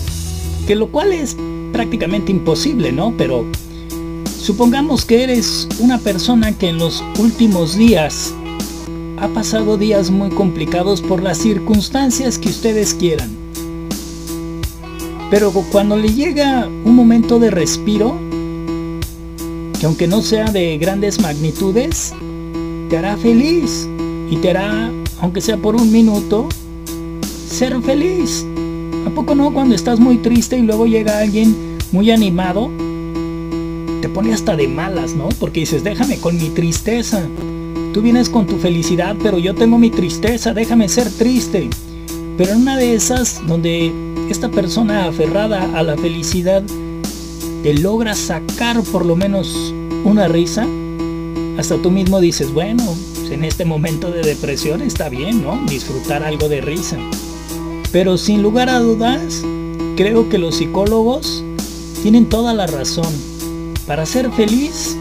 que 0.66 0.75
lo 0.75 0.88
cual 0.88 1.12
es 1.12 1.37
prácticamente 1.73 2.33
imposible, 2.33 2.90
¿no? 2.90 3.14
Pero 3.16 3.44
supongamos 4.40 5.05
que 5.05 5.23
eres 5.23 5.68
una 5.79 5.99
persona 5.99 6.51
que 6.53 6.68
en 6.68 6.79
los 6.79 7.05
últimos 7.20 7.77
días 7.77 8.35
ha 9.20 9.29
pasado 9.29 9.77
días 9.77 10.11
muy 10.11 10.31
complicados 10.31 11.01
por 11.01 11.23
las 11.23 11.38
circunstancias 11.38 12.38
que 12.38 12.49
ustedes 12.49 12.92
quieran. 12.94 13.31
Pero 15.31 15.53
cuando 15.70 15.96
le 15.96 16.12
llega 16.12 16.68
un 16.85 16.96
momento 16.96 17.38
de 17.38 17.51
respiro, 17.51 18.18
que 19.79 19.87
aunque 19.87 20.09
no 20.09 20.23
sea 20.23 20.46
de 20.46 20.77
grandes 20.77 21.20
magnitudes, 21.20 22.12
te 22.88 22.99
hará 22.99 23.16
feliz 23.16 23.88
y 24.29 24.37
te 24.38 24.51
hará, 24.51 24.90
aunque 25.21 25.41
sea 25.41 25.57
por 25.57 25.77
un 25.77 25.93
minuto, 25.93 26.49
ser 27.49 27.81
feliz. 27.83 28.45
¿A 29.07 29.11
poco 29.11 29.35
no 29.35 29.53
cuando 29.53 29.75
estás 29.75 30.01
muy 30.01 30.19
triste 30.19 30.59
y 30.59 30.63
luego 30.63 30.87
llega 30.87 31.19
alguien 31.19 31.55
muy 31.93 32.11
animado? 32.11 32.71
Te 34.01 34.09
pone 34.09 34.33
hasta 34.33 34.57
de 34.57 34.69
malas, 34.69 35.15
¿no? 35.15 35.29
Porque 35.39 35.61
dices, 35.61 35.85
déjame 35.85 36.19
con 36.19 36.37
mi 36.37 36.49
tristeza. 36.51 37.23
Tú 37.93 38.03
vienes 38.03 38.29
con 38.29 38.47
tu 38.47 38.57
felicidad, 38.57 39.17
pero 39.23 39.39
yo 39.39 39.55
tengo 39.55 39.77
mi 39.79 39.91
tristeza, 39.91 40.55
déjame 40.55 40.89
ser 40.89 41.11
triste. 41.11 41.69
Pero 42.39 42.53
en 42.53 42.63
una 42.63 42.77
de 42.77 42.95
esas, 42.95 43.47
donde 43.47 43.93
esta 44.31 44.49
persona 44.49 45.07
aferrada 45.07 45.77
a 45.79 45.83
la 45.83 45.97
felicidad 45.97 46.63
te 47.63 47.75
logra 47.75 48.15
sacar 48.15 48.81
por 48.85 49.05
lo 49.05 49.17
menos 49.17 49.75
una 50.05 50.29
risa, 50.29 50.67
hasta 51.59 51.77
tú 51.83 51.91
mismo 51.91 52.21
dices, 52.21 52.55
bueno, 52.55 52.85
pues 53.31 53.38
en 53.38 53.45
este 53.45 53.64
momento 53.64 54.11
de 54.11 54.23
depresión 54.23 54.83
está 54.83 55.09
bien, 55.09 55.43
¿no? 55.43 55.64
Disfrutar 55.69 56.25
algo 56.25 56.49
de 56.49 56.61
risa. 56.61 56.99
Pero 57.93 58.19
sin 58.19 58.43
lugar 58.43 58.69
a 58.69 58.81
dudas, 58.81 59.43
creo 59.97 60.29
que 60.29 60.38
los 60.38 60.57
psicólogos 60.57 61.45
tienen 62.03 62.29
toda 62.29 62.55
la 62.55 62.66
razón. 62.66 63.12
Para 63.87 64.05
ser 64.05 64.31
feliz, 64.33 64.97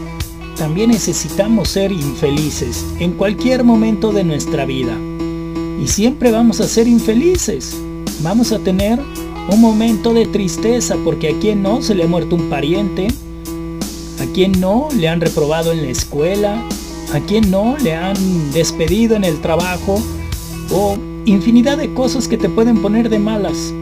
también 0.56 0.90
necesitamos 0.90 1.70
ser 1.70 1.92
infelices 1.92 2.84
en 3.00 3.12
cualquier 3.12 3.64
momento 3.64 4.12
de 4.12 4.24
nuestra 4.24 4.64
vida. 4.64 4.96
Y 5.82 5.88
siempre 5.88 6.30
vamos 6.30 6.60
a 6.60 6.68
ser 6.68 6.86
infelices. 6.86 7.76
Vamos 8.22 8.52
a 8.52 8.58
tener 8.58 9.00
un 9.50 9.60
momento 9.60 10.14
de 10.14 10.26
tristeza 10.26 10.96
porque 11.04 11.30
a 11.30 11.38
quien 11.38 11.62
no 11.62 11.82
se 11.82 11.94
le 11.94 12.04
ha 12.04 12.08
muerto 12.08 12.36
un 12.36 12.48
pariente, 12.48 13.08
a 14.20 14.26
quien 14.32 14.60
no 14.60 14.88
le 14.96 15.08
han 15.08 15.20
reprobado 15.20 15.72
en 15.72 15.82
la 15.82 15.90
escuela, 15.90 16.62
a 17.12 17.20
quien 17.20 17.50
no 17.50 17.76
le 17.78 17.94
han 17.94 18.52
despedido 18.52 19.16
en 19.16 19.24
el 19.24 19.40
trabajo 19.40 20.00
o 20.70 20.96
infinidad 21.24 21.78
de 21.78 21.92
cosas 21.92 22.28
que 22.28 22.38
te 22.38 22.48
pueden 22.48 22.80
poner 22.80 23.08
de 23.08 23.18
malas. 23.18 23.72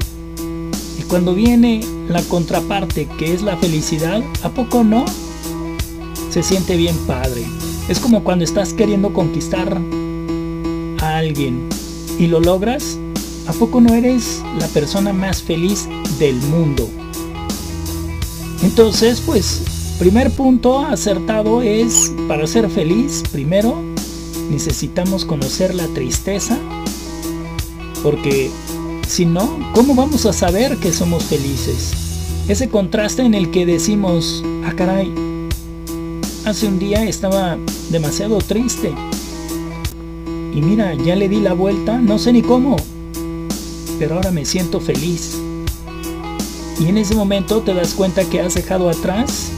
Y 0.99 1.03
cuando 1.03 1.35
viene 1.35 1.81
la 2.09 2.23
contraparte 2.23 3.07
que 3.19 3.35
es 3.35 3.43
la 3.43 3.57
felicidad, 3.57 4.23
¿a 4.43 4.49
poco 4.49 4.85
no? 4.85 5.05
Se 6.31 6.43
siente 6.43 6.77
bien 6.77 6.97
padre. 7.07 7.45
Es 7.89 7.99
como 7.99 8.25
cuando 8.25 8.45
estás 8.45 8.73
queriendo 8.73 9.13
conquistar 9.13 9.79
a 11.01 11.17
alguien 11.17 11.69
y 12.19 12.27
lo 12.27 12.41
logras, 12.41 12.99
¿a 13.47 13.53
poco 13.53 13.81
no 13.81 13.95
eres 13.95 14.43
la 14.59 14.67
persona 14.69 15.13
más 15.13 15.43
feliz 15.43 15.89
del 16.19 16.37
mundo? 16.37 16.89
Entonces, 18.63 19.23
pues, 19.25 19.63
primer 19.99 20.31
punto 20.31 20.79
acertado 20.79 21.61
es, 21.61 22.13
para 22.29 22.47
ser 22.47 22.71
feliz, 22.71 23.25
primero, 23.33 23.75
necesitamos 24.49 25.25
conocer 25.25 25.75
la 25.75 25.87
tristeza, 25.89 26.57
porque 28.05 28.49
si 29.09 29.27
no, 29.27 29.59
¿cómo 29.75 29.97
vamos 29.97 30.25
a 30.25 30.33
saber 30.33 30.77
que 30.77 30.93
somos 30.93 31.25
felices? 31.25 31.93
Ese 32.47 32.69
contraste 32.69 33.23
en 33.23 33.35
el 33.35 33.51
que 33.51 33.67
decimos, 33.67 34.45
ah 34.65 34.73
caray, 34.77 35.13
hace 36.45 36.69
un 36.69 36.79
día 36.79 37.05
estaba 37.05 37.59
demasiado 37.91 38.39
triste, 38.39 38.93
y 40.55 40.63
mira, 40.63 40.95
ya 40.95 41.17
le 41.17 41.29
di 41.29 41.41
la 41.41 41.55
vuelta, 41.55 41.99
no 41.99 42.19
sé 42.19 42.33
ni 42.33 42.43
cómo, 42.43 42.77
pero 43.99 44.15
ahora 44.15 44.31
me 44.31 44.45
siento 44.45 44.81
feliz. 44.81 45.37
Y 46.81 46.87
en 46.87 46.99
ese 46.99 47.17
momento 47.17 47.61
te 47.63 47.75
das 47.75 47.95
cuenta 47.95 48.25
que 48.25 48.41
has 48.41 48.55
dejado 48.55 48.89
atrás 48.89 49.51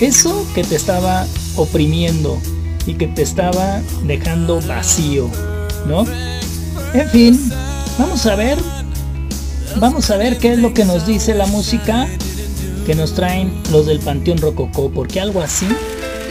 eso 0.00 0.46
que 0.54 0.64
te 0.64 0.76
estaba 0.76 1.26
oprimiendo 1.56 2.38
y 2.86 2.94
que 2.94 3.06
te 3.06 3.22
estaba 3.22 3.80
dejando 4.04 4.60
vacío, 4.62 5.28
¿no? 5.86 6.04
En 6.94 7.08
fin, 7.10 7.52
vamos 7.98 8.24
a 8.26 8.34
ver, 8.34 8.58
vamos 9.76 10.10
a 10.10 10.16
ver 10.16 10.38
qué 10.38 10.52
es 10.52 10.58
lo 10.58 10.72
que 10.72 10.84
nos 10.84 11.06
dice 11.06 11.34
la 11.34 11.46
música 11.46 12.08
que 12.86 12.94
nos 12.94 13.12
traen 13.12 13.52
los 13.70 13.84
del 13.84 13.98
Panteón 13.98 14.38
Rococó, 14.38 14.90
porque 14.90 15.20
algo 15.20 15.42
así 15.42 15.66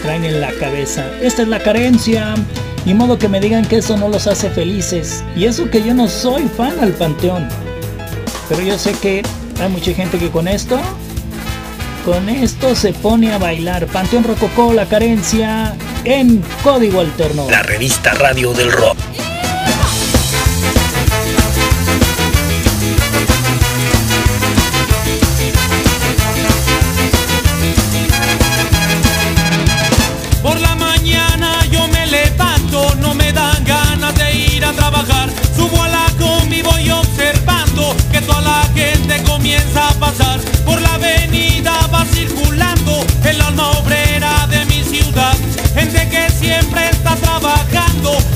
traen 0.01 0.23
en 0.23 0.41
la 0.41 0.51
cabeza. 0.53 1.05
Esta 1.21 1.43
es 1.43 1.47
la 1.47 1.59
carencia. 1.59 2.33
Ni 2.85 2.93
modo 2.95 3.19
que 3.19 3.27
me 3.27 3.39
digan 3.39 3.65
que 3.65 3.77
eso 3.77 3.95
no 3.95 4.09
los 4.09 4.25
hace 4.25 4.49
felices. 4.49 5.23
Y 5.35 5.45
eso 5.45 5.69
que 5.69 5.83
yo 5.83 5.93
no 5.93 6.07
soy 6.07 6.47
fan 6.47 6.79
al 6.79 6.93
Panteón. 6.93 7.47
Pero 8.49 8.61
yo 8.61 8.77
sé 8.79 8.93
que 8.93 9.21
hay 9.61 9.69
mucha 9.69 9.93
gente 9.93 10.17
que 10.17 10.31
con 10.31 10.47
esto, 10.47 10.79
con 12.07 12.29
esto 12.29 12.73
se 12.73 12.93
pone 12.93 13.33
a 13.33 13.37
bailar. 13.37 13.85
Panteón 13.87 14.23
Rococó, 14.23 14.71
la 14.71 14.85
carencia 14.85 15.75
en 16.05 16.41
código 16.63 17.01
alterno. 17.01 17.49
La 17.49 17.63
revista 17.63 18.13
Radio 18.13 18.53
del 18.53 18.71
Rock. 18.71 18.97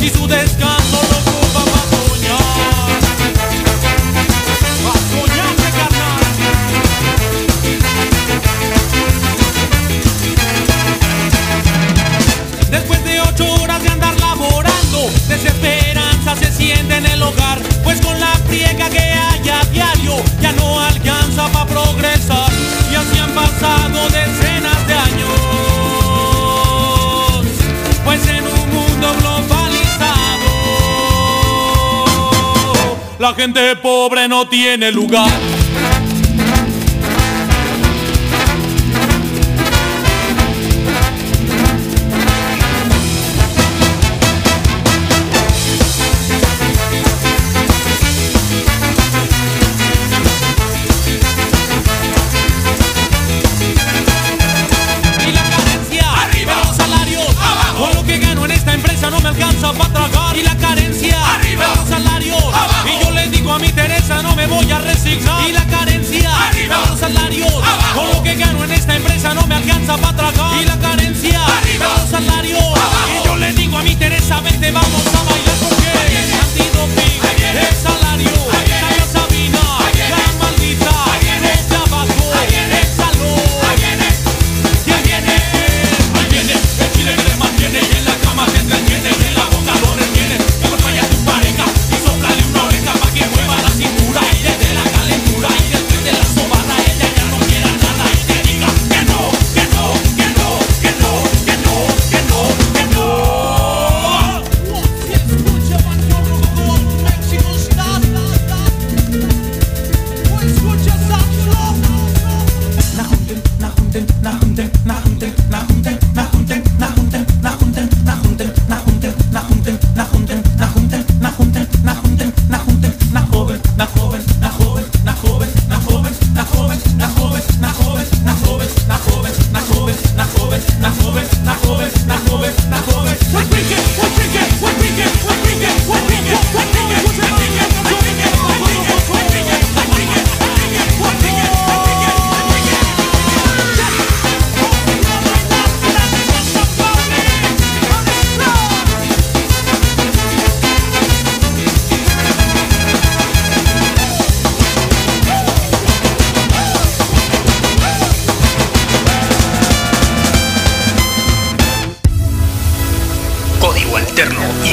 Y 0.02 0.10
su 0.10 0.28
descanso 0.28 1.00
lo 1.10 1.18
ocupa 1.20 1.64
para 1.64 1.86
soñar. 1.92 2.38
Pa' 4.84 5.00
soñarse, 5.12 5.70
carnal. 5.78 6.22
Después 12.72 13.04
de 13.04 13.22
ocho 13.22 13.46
horas 13.62 13.84
de 13.84 13.90
andar 13.90 14.20
laborando, 14.20 15.12
desesperanza 15.28 16.36
se 16.36 16.52
siente 16.52 16.96
en 16.96 17.06
el 17.06 17.22
hogar, 17.22 17.62
pues 17.84 18.02
con 18.02 18.20
la 18.20 18.34
friega 18.48 18.90
que 18.90 19.00
hay 19.00 19.50
a 19.50 19.64
diario 19.72 20.16
ya 20.42 20.52
no 20.54 20.80
alcanza 20.80 21.48
para 21.50 21.68
progresar. 21.68 22.52
Y 22.92 22.96
así 22.96 23.20
han 23.20 23.32
pasado 23.32 24.10
de 24.10 24.51
la 33.22 33.36
gente 33.36 33.76
pobre 33.76 34.28
no 34.28 34.48
tiene 34.48 34.92
lugar. 34.92 35.30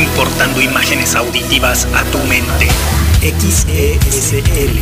Importando 0.08 0.60
imágenes 0.60 1.14
auditivas 1.14 1.86
a 1.94 2.02
tu 2.04 2.18
mente. 2.24 2.68
XESL. 3.20 4.78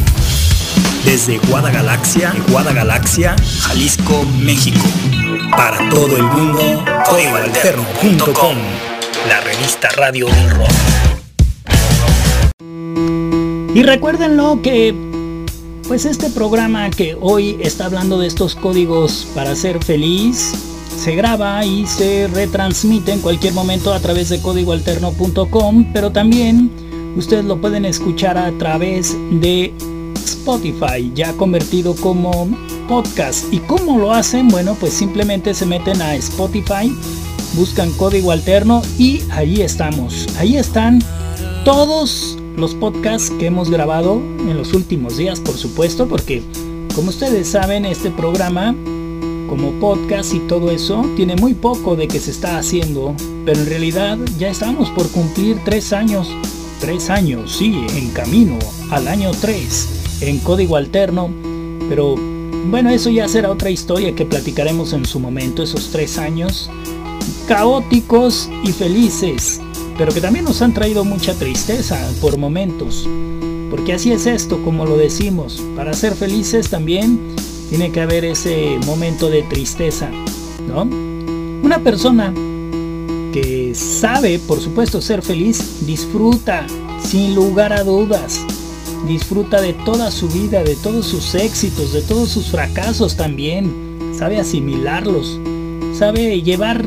Desde 1.04 1.38
Guadagalaxia, 1.38 2.34
Guadagalaxia, 2.48 3.34
Jalisco, 3.60 4.24
México. 4.38 4.86
Para 5.50 5.88
todo 5.88 6.16
el 6.16 6.22
mundo, 6.22 6.84
códigoalterno.com. 7.06 8.56
La 9.28 9.40
revista 9.40 9.88
radio 9.96 10.26
del. 10.26 10.66
Y 13.74 13.82
recuérdenlo 13.82 14.62
que 14.62 14.94
pues 15.86 16.04
este 16.04 16.30
programa 16.30 16.90
que 16.90 17.16
hoy 17.20 17.58
está 17.60 17.86
hablando 17.86 18.18
de 18.18 18.26
estos 18.26 18.54
códigos 18.54 19.26
para 19.34 19.54
ser 19.54 19.82
feliz 19.84 20.75
se 20.96 21.14
graba 21.14 21.64
y 21.64 21.86
se 21.86 22.26
retransmite 22.28 23.12
en 23.12 23.20
cualquier 23.20 23.52
momento 23.52 23.92
a 23.92 24.00
través 24.00 24.28
de 24.28 24.40
códigoalterno.com, 24.40 25.92
pero 25.92 26.10
también 26.10 26.70
ustedes 27.16 27.44
lo 27.44 27.60
pueden 27.60 27.84
escuchar 27.84 28.38
a 28.38 28.50
través 28.58 29.16
de 29.30 29.72
Spotify, 30.24 31.12
ya 31.14 31.32
convertido 31.34 31.94
como 31.94 32.48
podcast. 32.88 33.52
¿Y 33.52 33.58
cómo 33.58 33.98
lo 33.98 34.12
hacen? 34.12 34.48
Bueno, 34.48 34.76
pues 34.78 34.92
simplemente 34.92 35.54
se 35.54 35.66
meten 35.66 36.00
a 36.02 36.14
Spotify, 36.16 36.92
buscan 37.54 37.92
código 37.92 38.32
alterno 38.32 38.82
y 38.98 39.20
ahí 39.30 39.60
estamos. 39.60 40.26
Ahí 40.38 40.56
están 40.56 41.02
todos 41.64 42.38
los 42.56 42.74
podcasts 42.74 43.30
que 43.38 43.46
hemos 43.46 43.70
grabado 43.70 44.20
en 44.40 44.56
los 44.56 44.72
últimos 44.72 45.16
días, 45.16 45.40
por 45.40 45.56
supuesto, 45.56 46.08
porque 46.08 46.42
como 46.94 47.10
ustedes 47.10 47.48
saben, 47.48 47.84
este 47.84 48.10
programa 48.10 48.74
como 49.48 49.72
podcast 49.80 50.34
y 50.34 50.40
todo 50.40 50.70
eso 50.70 51.04
tiene 51.16 51.36
muy 51.36 51.54
poco 51.54 51.96
de 51.96 52.08
que 52.08 52.20
se 52.20 52.30
está 52.30 52.58
haciendo, 52.58 53.14
pero 53.44 53.60
en 53.60 53.66
realidad 53.66 54.18
ya 54.38 54.48
estamos 54.48 54.90
por 54.90 55.08
cumplir 55.10 55.58
tres 55.64 55.92
años, 55.92 56.28
tres 56.80 57.10
años, 57.10 57.56
sí, 57.56 57.86
en 57.94 58.10
camino 58.10 58.58
al 58.90 59.08
año 59.08 59.30
3 59.32 59.88
en 60.22 60.38
código 60.38 60.76
alterno, 60.76 61.28
pero 61.88 62.14
bueno, 62.70 62.90
eso 62.90 63.10
ya 63.10 63.28
será 63.28 63.50
otra 63.50 63.70
historia 63.70 64.14
que 64.14 64.24
platicaremos 64.24 64.92
en 64.92 65.04
su 65.04 65.20
momento, 65.20 65.62
esos 65.62 65.90
tres 65.90 66.18
años 66.18 66.70
caóticos 67.46 68.48
y 68.64 68.72
felices 68.72 69.60
pero 69.98 70.12
que 70.12 70.20
también 70.20 70.44
nos 70.44 70.60
han 70.62 70.74
traído 70.74 71.04
mucha 71.04 71.34
tristeza 71.34 71.98
por 72.20 72.36
momentos. 72.36 73.08
Porque 73.70 73.94
así 73.94 74.12
es 74.12 74.26
esto, 74.26 74.62
como 74.62 74.84
lo 74.84 74.96
decimos, 74.96 75.62
para 75.74 75.92
ser 75.92 76.14
felices 76.14 76.68
también 76.68 77.18
tiene 77.68 77.92
que 77.92 78.00
haber 78.00 78.24
ese 78.24 78.78
momento 78.84 79.28
de 79.28 79.42
tristeza, 79.42 80.10
¿no? 80.68 80.82
Una 80.82 81.80
persona 81.80 82.32
que 83.32 83.74
sabe, 83.74 84.38
por 84.38 84.60
supuesto, 84.60 85.02
ser 85.02 85.22
feliz, 85.22 85.84
disfruta 85.86 86.66
sin 87.02 87.34
lugar 87.34 87.72
a 87.72 87.84
dudas. 87.84 88.40
Disfruta 89.06 89.60
de 89.60 89.72
toda 89.72 90.10
su 90.10 90.28
vida, 90.28 90.62
de 90.64 90.74
todos 90.74 91.06
sus 91.06 91.34
éxitos, 91.34 91.92
de 91.92 92.02
todos 92.02 92.30
sus 92.30 92.46
fracasos 92.46 93.16
también. 93.16 93.72
Sabe 94.18 94.38
asimilarlos. 94.38 95.38
Sabe 95.92 96.42
llevar 96.42 96.84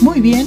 muy 0.00 0.20
bien 0.20 0.46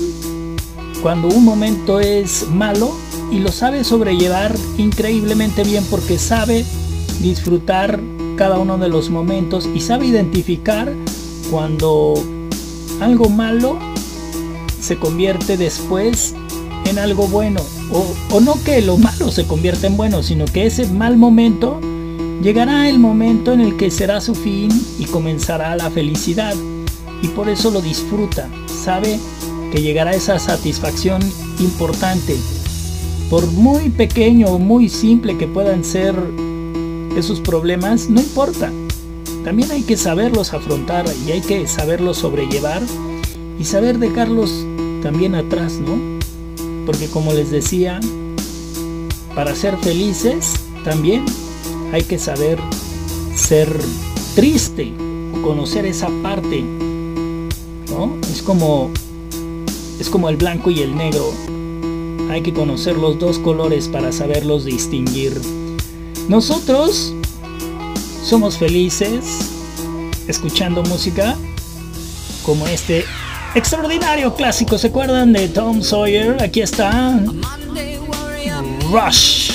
cuando 1.01 1.27
un 1.27 1.45
momento 1.45 1.99
es 1.99 2.47
malo 2.49 2.91
y 3.32 3.39
lo 3.39 3.51
sabe 3.51 3.84
sobrellevar 3.84 4.55
increíblemente 4.77 5.63
bien 5.63 5.84
porque 5.89 6.17
sabe 6.17 6.65
disfrutar 7.21 7.99
cada 8.39 8.58
uno 8.58 8.78
de 8.78 8.88
los 8.88 9.10
momentos 9.10 9.67
y 9.75 9.82
sabe 9.82 10.08
identificar 10.08 10.89
cuando 11.52 12.13
algo 13.02 13.28
malo 13.28 13.78
se 14.80 14.95
convierte 14.95 15.58
después 15.58 16.34
en 16.86 16.99
algo 16.99 17.28
bueno. 17.28 17.60
O, 17.91 18.06
o, 18.34 18.39
no 18.39 18.54
que 18.63 18.82
lo 18.82 18.97
malo 18.97 19.30
se 19.30 19.45
convierta 19.45 19.88
en 19.88 19.97
bueno, 19.97 20.23
sino 20.23 20.45
que 20.45 20.65
ese 20.67 20.88
mal 20.88 21.17
momento 21.17 21.82
llegará 22.41 22.88
el 22.88 22.97
momento 22.97 23.52
en 23.52 23.60
el 23.60 23.75
que 23.75 23.91
será 23.91 24.21
su 24.21 24.34
fin 24.34 24.69
y 24.97 25.04
comenzará 25.04 25.75
la 25.75 25.89
felicidad. 25.89 26.56
Y 27.21 27.28
por 27.28 27.49
eso 27.49 27.71
lo 27.71 27.82
disfruta. 27.82 28.47
Sabe 28.67 29.19
que 29.73 29.82
llegará 29.82 30.13
esa 30.13 30.39
satisfacción 30.39 31.21
importante. 31.60 32.38
Por 33.30 33.45
muy 33.52 33.89
pequeño 33.89 34.47
o 34.47 34.60
muy 34.60 34.88
simple 34.88 35.38
que 35.38 35.45
puedan 35.45 35.84
ser 35.84 36.15
esos 37.19 37.39
problemas, 37.39 38.10
no 38.10 38.19
importa. 38.19 38.71
También 39.43 39.72
hay 39.72 39.84
que 39.84 39.97
saberlos 39.97 40.53
afrontar 40.53 41.05
y 41.26 41.32
hay 41.32 41.41
que 41.41 41.67
saberlos 41.67 42.17
sobrellevar 42.17 42.82
y 43.59 43.65
saber 43.65 43.99
dejarlos 43.99 44.65
también 45.01 45.36
atrás, 45.36 45.74
¿no? 45.74 45.97
Porque 46.86 47.07
como 47.07 47.34
les 47.34 47.51
decía, 47.51 47.99
para 49.36 49.55
ser 49.55 49.78
felices 49.78 50.53
también 50.84 51.26
hay 51.93 52.03
que 52.03 52.20
saber 52.20 52.59
ser 53.36 53.70
triste, 54.36 54.93
conocer 55.43 55.86
esa 55.86 56.09
parte, 56.22 56.63
¿no? 57.89 58.15
Es 58.32 58.41
como 58.41 58.91
es 59.99 60.09
como 60.09 60.30
el 60.30 60.38
blanco 60.38 60.72
y 60.72 60.80
el 60.80 60.95
negro. 60.95 61.32
Hay 62.30 62.41
que 62.41 62.53
conocer 62.53 62.95
los 62.95 63.20
dos 63.20 63.39
colores 63.39 63.88
para 63.88 64.11
saberlos 64.11 64.63
distinguir. 64.63 65.34
Nosotros 66.30 67.11
somos 68.23 68.55
felices 68.59 69.49
escuchando 70.27 70.84
música 70.84 71.36
como 72.45 72.67
este 72.67 73.03
extraordinario 73.55 74.36
clásico. 74.36 74.77
¿Se 74.77 74.88
acuerdan 74.88 75.34
de 75.34 75.49
Tom 75.49 75.82
Sawyer? 75.82 76.41
Aquí 76.43 76.61
está 76.61 77.19
Rush. 78.91 79.53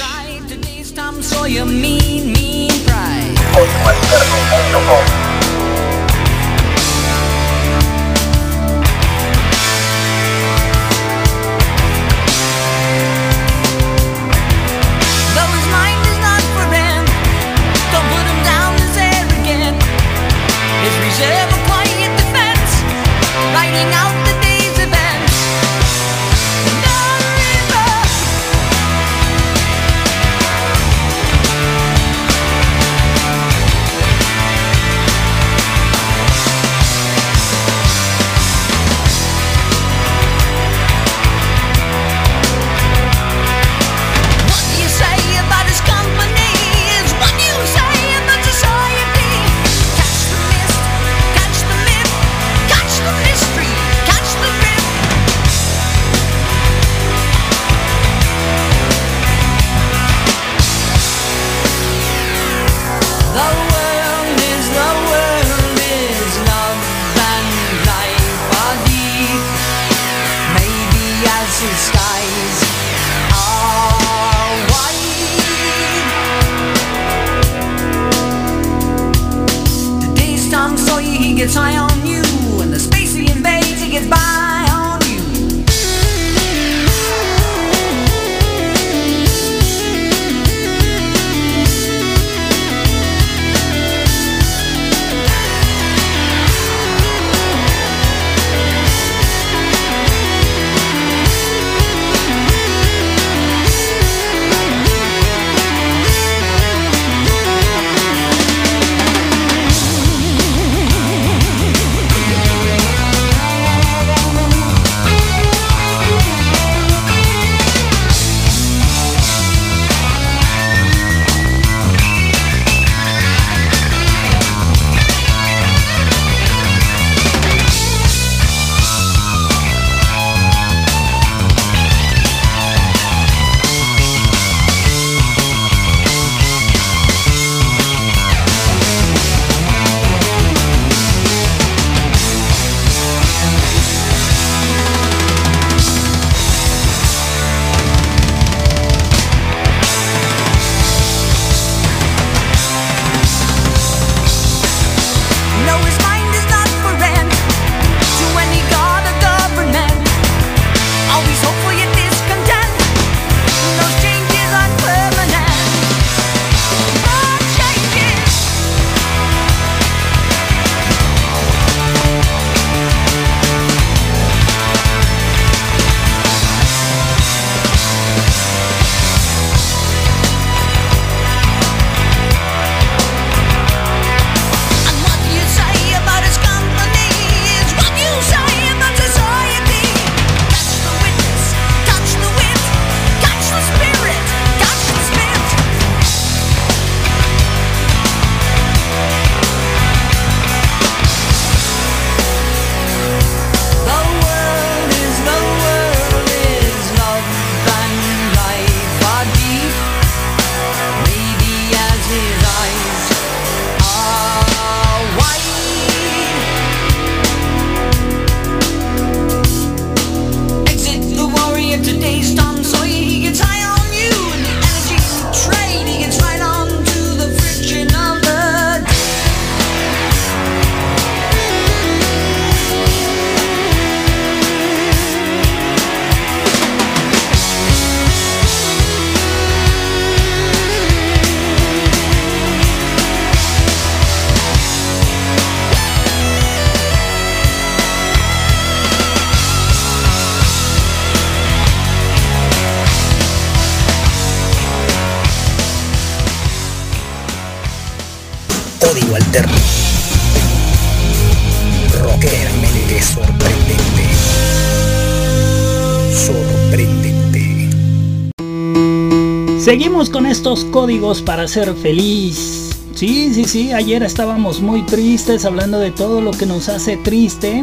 Seguimos 269.85 270.09
con 270.09 270.25
estos 270.25 270.65
códigos 270.65 271.21
para 271.21 271.47
ser 271.47 271.75
feliz. 271.75 272.71
Sí, 272.95 273.35
sí, 273.35 273.45
sí, 273.45 273.71
ayer 273.71 274.03
estábamos 274.03 274.63
muy 274.63 274.81
tristes 274.81 275.45
hablando 275.45 275.79
de 275.79 275.91
todo 275.91 276.23
lo 276.23 276.31
que 276.31 276.47
nos 276.47 276.71
hace 276.71 276.97
triste, 276.97 277.63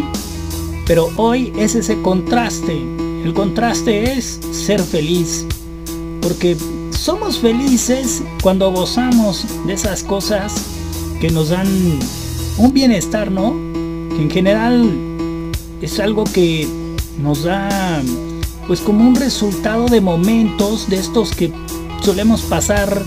pero 0.86 1.10
hoy 1.18 1.52
es 1.58 1.74
ese 1.74 2.00
contraste. 2.04 2.80
El 3.24 3.34
contraste 3.34 4.14
es 4.14 4.40
ser 4.52 4.80
feliz, 4.82 5.48
porque 6.22 6.56
somos 6.92 7.40
felices 7.40 8.22
cuando 8.44 8.72
gozamos 8.72 9.44
de 9.66 9.74
esas 9.74 10.04
cosas 10.04 10.54
que 11.20 11.32
nos 11.32 11.50
dan 11.50 11.68
un 12.60 12.72
bienestar, 12.72 13.32
¿no? 13.32 13.50
En 13.50 14.30
general 14.30 14.92
es 15.82 16.00
algo 16.00 16.26
que 16.26 16.68
nos 17.20 17.46
da 17.46 18.04
pues 18.68 18.80
como 18.80 19.10
un 19.10 19.16
resultado 19.16 19.88
de 19.88 20.02
momentos 20.02 20.88
de 20.88 20.98
estos 20.98 21.32
que 21.32 21.52
solemos 22.02 22.42
pasar 22.42 23.04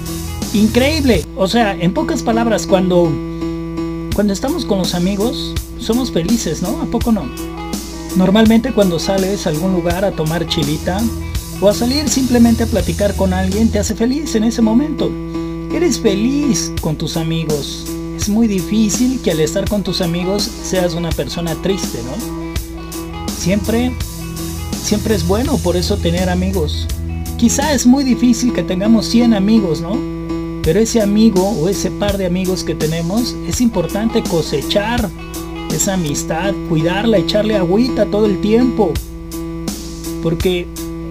increíble. 0.52 1.24
O 1.36 1.48
sea, 1.48 1.74
en 1.74 1.92
pocas 1.92 2.22
palabras, 2.22 2.66
cuando, 2.66 3.12
cuando 4.14 4.32
estamos 4.32 4.64
con 4.64 4.78
los 4.78 4.94
amigos, 4.94 5.54
somos 5.78 6.12
felices, 6.12 6.62
¿no? 6.62 6.80
¿A 6.80 6.86
poco 6.86 7.12
no? 7.12 7.28
Normalmente 8.16 8.72
cuando 8.72 8.98
sales 8.98 9.46
a 9.46 9.50
algún 9.50 9.72
lugar 9.72 10.04
a 10.04 10.12
tomar 10.12 10.46
chilita 10.46 11.00
o 11.60 11.68
a 11.68 11.74
salir 11.74 12.08
simplemente 12.08 12.62
a 12.62 12.66
platicar 12.66 13.14
con 13.16 13.34
alguien, 13.34 13.70
te 13.70 13.78
hace 13.78 13.94
feliz 13.94 14.34
en 14.34 14.44
ese 14.44 14.62
momento. 14.62 15.10
Eres 15.74 15.98
feliz 15.98 16.72
con 16.80 16.96
tus 16.96 17.16
amigos. 17.16 17.86
Es 18.16 18.28
muy 18.28 18.46
difícil 18.46 19.20
que 19.20 19.32
al 19.32 19.40
estar 19.40 19.68
con 19.68 19.82
tus 19.82 20.00
amigos 20.00 20.48
seas 20.62 20.94
una 20.94 21.10
persona 21.10 21.54
triste, 21.56 21.98
¿no? 22.04 23.32
Siempre, 23.36 23.92
siempre 24.82 25.16
es 25.16 25.26
bueno 25.26 25.58
por 25.58 25.76
eso 25.76 25.96
tener 25.96 26.30
amigos. 26.30 26.86
Quizá 27.38 27.74
es 27.74 27.86
muy 27.86 28.04
difícil 28.04 28.52
que 28.52 28.62
tengamos 28.62 29.06
100 29.06 29.34
amigos, 29.34 29.80
¿no? 29.80 29.98
Pero 30.62 30.80
ese 30.80 31.02
amigo 31.02 31.42
o 31.42 31.68
ese 31.68 31.90
par 31.90 32.16
de 32.16 32.26
amigos 32.26 32.64
que 32.64 32.74
tenemos 32.74 33.36
es 33.46 33.60
importante 33.60 34.22
cosechar 34.22 35.10
esa 35.74 35.94
amistad, 35.94 36.54
cuidarla, 36.68 37.18
echarle 37.18 37.56
agüita 37.56 38.06
todo 38.06 38.26
el 38.26 38.40
tiempo. 38.40 38.92
Porque 40.22 40.66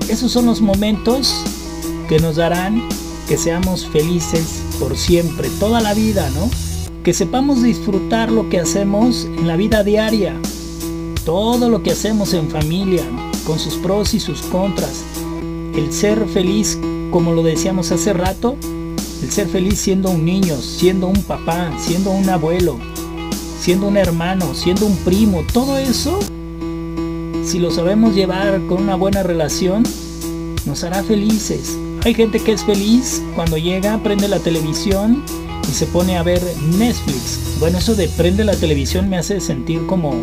esos 0.09 0.31
son 0.31 0.45
los 0.45 0.61
momentos 0.61 1.43
que 2.09 2.19
nos 2.19 2.37
darán 2.37 2.81
que 3.27 3.37
seamos 3.37 3.85
felices 3.85 4.61
por 4.79 4.97
siempre, 4.97 5.49
toda 5.59 5.81
la 5.81 5.93
vida, 5.93 6.29
¿no? 6.31 6.49
Que 7.03 7.13
sepamos 7.13 7.61
disfrutar 7.61 8.31
lo 8.31 8.49
que 8.49 8.59
hacemos 8.59 9.25
en 9.25 9.47
la 9.47 9.55
vida 9.55 9.83
diaria, 9.83 10.35
todo 11.25 11.69
lo 11.69 11.83
que 11.83 11.91
hacemos 11.91 12.33
en 12.33 12.49
familia, 12.49 13.03
con 13.45 13.59
sus 13.59 13.75
pros 13.75 14.13
y 14.13 14.19
sus 14.19 14.41
contras. 14.43 15.03
El 15.75 15.91
ser 15.91 16.27
feliz, 16.27 16.77
como 17.09 17.33
lo 17.33 17.41
decíamos 17.41 17.91
hace 17.91 18.13
rato, 18.13 18.55
el 19.23 19.31
ser 19.31 19.47
feliz 19.47 19.79
siendo 19.79 20.11
un 20.11 20.23
niño, 20.23 20.55
siendo 20.57 21.07
un 21.07 21.23
papá, 21.23 21.71
siendo 21.79 22.11
un 22.11 22.29
abuelo, 22.29 22.77
siendo 23.59 23.87
un 23.87 23.97
hermano, 23.97 24.53
siendo 24.53 24.85
un 24.85 24.95
primo, 24.97 25.43
todo 25.51 25.77
eso, 25.77 26.19
si 27.43 27.57
lo 27.57 27.71
sabemos 27.71 28.13
llevar 28.13 28.61
con 28.67 28.83
una 28.83 28.95
buena 28.95 29.23
relación, 29.23 29.83
nos 30.65 30.83
hará 30.83 31.03
felices. 31.03 31.77
Hay 32.03 32.13
gente 32.13 32.39
que 32.39 32.51
es 32.51 32.63
feliz 32.63 33.23
cuando 33.33 33.57
llega, 33.57 33.97
prende 34.03 34.27
la 34.27 34.39
televisión 34.39 35.23
y 35.67 35.71
se 35.73 35.85
pone 35.85 36.17
a 36.17 36.23
ver 36.23 36.41
Netflix. 36.77 37.39
Bueno, 37.59 37.79
eso 37.79 37.95
de 37.95 38.09
prende 38.09 38.43
la 38.43 38.55
televisión 38.55 39.09
me 39.09 39.17
hace 39.17 39.39
sentir 39.39 39.85
como, 39.87 40.13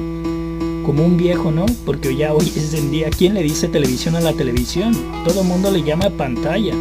como 0.85 1.05
un 1.05 1.17
viejo, 1.17 1.51
¿no? 1.51 1.67
Porque 1.85 2.15
ya 2.17 2.33
hoy 2.33 2.53
es 2.57 2.75
en 2.75 2.91
día, 2.91 3.11
¿quién 3.11 3.35
le 3.35 3.43
dice 3.43 3.69
televisión 3.69 4.17
a 4.17 4.21
la 4.21 4.33
televisión? 4.33 4.97
Todo 5.25 5.43
el 5.43 5.49
mundo 5.49 5.71
le 5.71 5.83
llama 5.83 6.11
pantalla. 6.11 6.75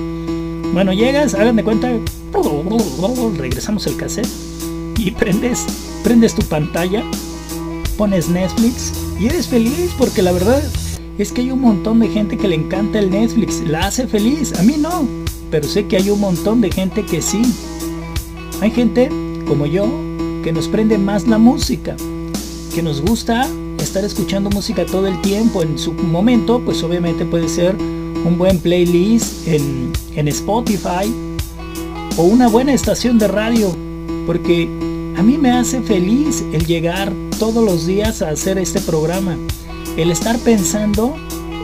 Bueno, 0.74 0.94
llegas, 0.94 1.34
hagan 1.34 1.56
de 1.56 1.64
cuenta, 1.64 1.92
regresamos 3.38 3.88
el 3.88 3.98
cassette 3.98 4.28
y 4.98 5.12
prendes, 5.12 5.66
prendes 6.04 6.36
tu 6.36 6.44
pantalla, 6.44 7.04
pones 7.98 8.30
Netflix 8.30 8.94
y 9.20 9.26
eres 9.26 9.48
feliz 9.48 9.92
porque 9.98 10.22
la 10.22 10.32
verdad 10.32 10.62
es 11.18 11.32
que 11.32 11.42
hay 11.42 11.52
un 11.52 11.62
montón 11.62 12.00
de 12.00 12.08
gente 12.10 12.38
que 12.38 12.48
le 12.48 12.56
encanta 12.56 13.00
el 13.00 13.10
Netflix, 13.10 13.62
la 13.62 13.88
hace 13.88 14.08
feliz, 14.08 14.54
a 14.60 14.64
mí 14.64 14.76
no, 14.78 15.08
pero 15.50 15.68
sé 15.68 15.88
que 15.88 15.98
hay 15.98 16.10
un 16.10 16.20
montón 16.20 16.62
de 16.62 16.72
gente 16.72 17.04
que 17.04 17.22
sí. 17.22 17.42
Hay 18.62 18.72
gente 18.72 19.10
como 19.48 19.66
yo 19.66 19.88
que 20.44 20.52
nos 20.52 20.68
prende 20.68 20.98
más 20.98 21.28
la 21.28 21.38
música, 21.38 21.96
que 22.74 22.84
nos 22.84 23.02
gusta 23.02 23.50
estar 23.82 24.04
escuchando 24.04 24.50
música 24.50 24.86
todo 24.86 25.08
el 25.08 25.20
tiempo. 25.22 25.62
En 25.62 25.78
su 25.78 25.94
momento, 25.94 26.62
pues 26.64 26.84
obviamente 26.84 27.26
puede 27.26 27.50
ser 27.50 27.76
un 27.76 28.38
buen 28.38 28.60
playlist 28.60 29.48
en, 29.48 29.92
en 30.16 30.28
Spotify 30.28 31.14
o 32.18 32.24
una 32.24 32.48
buena 32.48 32.74
estación 32.74 33.18
de 33.18 33.28
radio, 33.28 33.76
porque 34.26 34.68
a 35.18 35.24
mí 35.24 35.38
me 35.38 35.52
hace 35.52 35.82
feliz 35.82 36.44
el 36.54 36.66
llegar 36.66 37.12
todos 37.40 37.64
los 37.64 37.86
días 37.86 38.22
a 38.22 38.30
hacer 38.30 38.58
este 38.58 38.82
programa, 38.82 39.38
el 39.98 40.12
estar 40.12 40.38
pensando 40.40 41.16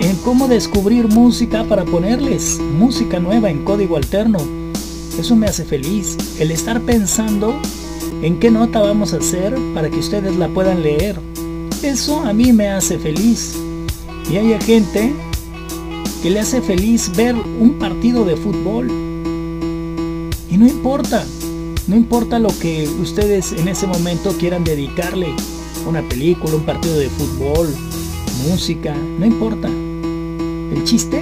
en 0.01 0.15
cómo 0.17 0.47
descubrir 0.47 1.07
música 1.07 1.63
para 1.63 1.85
ponerles 1.85 2.59
música 2.59 3.19
nueva 3.19 3.49
en 3.49 3.63
código 3.63 3.97
alterno. 3.97 4.39
Eso 5.19 5.35
me 5.35 5.47
hace 5.47 5.63
feliz, 5.63 6.17
el 6.39 6.51
estar 6.51 6.81
pensando 6.81 7.53
en 8.21 8.39
qué 8.39 8.51
nota 8.51 8.81
vamos 8.81 9.13
a 9.13 9.17
hacer 9.17 9.55
para 9.73 9.89
que 9.89 9.99
ustedes 9.99 10.35
la 10.35 10.47
puedan 10.49 10.83
leer. 10.83 11.19
Eso 11.85 12.19
a 12.21 12.33
mí 12.33 12.51
me 12.51 12.67
hace 12.67 12.97
feliz. 12.97 13.55
Y 14.31 14.37
hay 14.37 14.59
gente 14.59 15.13
que 16.23 16.31
le 16.31 16.39
hace 16.39 16.59
feliz 16.59 17.11
ver 17.15 17.35
un 17.35 17.77
partido 17.77 18.25
de 18.25 18.35
fútbol. 18.35 18.87
Y 20.49 20.57
no 20.57 20.65
importa, 20.65 21.23
no 21.87 21.95
importa 21.95 22.39
lo 22.39 22.49
que 22.59 22.89
ustedes 22.99 23.51
en 23.51 23.67
ese 23.67 23.85
momento 23.85 24.35
quieran 24.35 24.63
dedicarle, 24.63 25.27
una 25.87 26.01
película, 26.01 26.55
un 26.55 26.65
partido 26.65 26.97
de 26.97 27.07
fútbol, 27.07 27.71
música, 28.49 28.95
no 29.19 29.25
importa. 29.27 29.67
El 29.67 30.83
chiste 30.85 31.21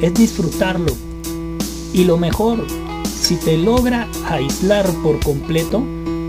es 0.00 0.14
disfrutarlo. 0.14 0.92
Y 1.92 2.04
lo 2.04 2.18
mejor, 2.18 2.64
si 3.20 3.34
te 3.34 3.58
logra 3.58 4.06
aislar 4.28 4.88
por 5.02 5.18
completo 5.18 5.82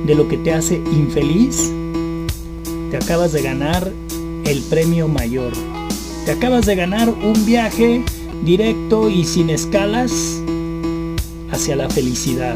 de 0.07 0.15
lo 0.15 0.27
que 0.27 0.37
te 0.37 0.53
hace 0.53 0.77
infeliz, 0.77 1.71
te 2.93 2.97
acabas 2.97 3.31
de 3.31 3.41
ganar 3.41 3.91
el 4.45 4.61
premio 4.69 5.07
mayor. 5.07 5.51
Te 6.25 6.31
acabas 6.31 6.67
de 6.67 6.75
ganar 6.75 7.09
un 7.09 7.43
viaje 7.43 8.05
directo 8.43 9.09
y 9.09 9.25
sin 9.25 9.49
escalas 9.49 10.11
hacia 11.51 11.75
la 11.75 11.89
felicidad. 11.89 12.55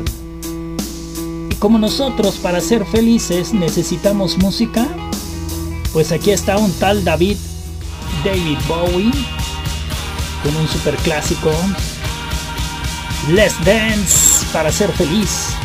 Y 1.50 1.56
como 1.56 1.80
nosotros 1.80 2.36
para 2.36 2.62
ser 2.62 2.86
felices 2.86 3.52
necesitamos 3.52 4.38
música, 4.38 4.88
pues 5.92 6.12
aquí 6.12 6.30
está 6.30 6.60
un 6.60 6.72
tal 6.74 7.04
David 7.04 7.38
David 8.24 8.60
Bowie 8.68 9.12
con 10.44 10.56
un 10.56 10.68
super 10.68 10.96
clásico 10.98 11.50
Let's 13.30 13.56
Dance 13.66 14.46
para 14.54 14.72
ser 14.72 14.92
feliz. 14.92 15.56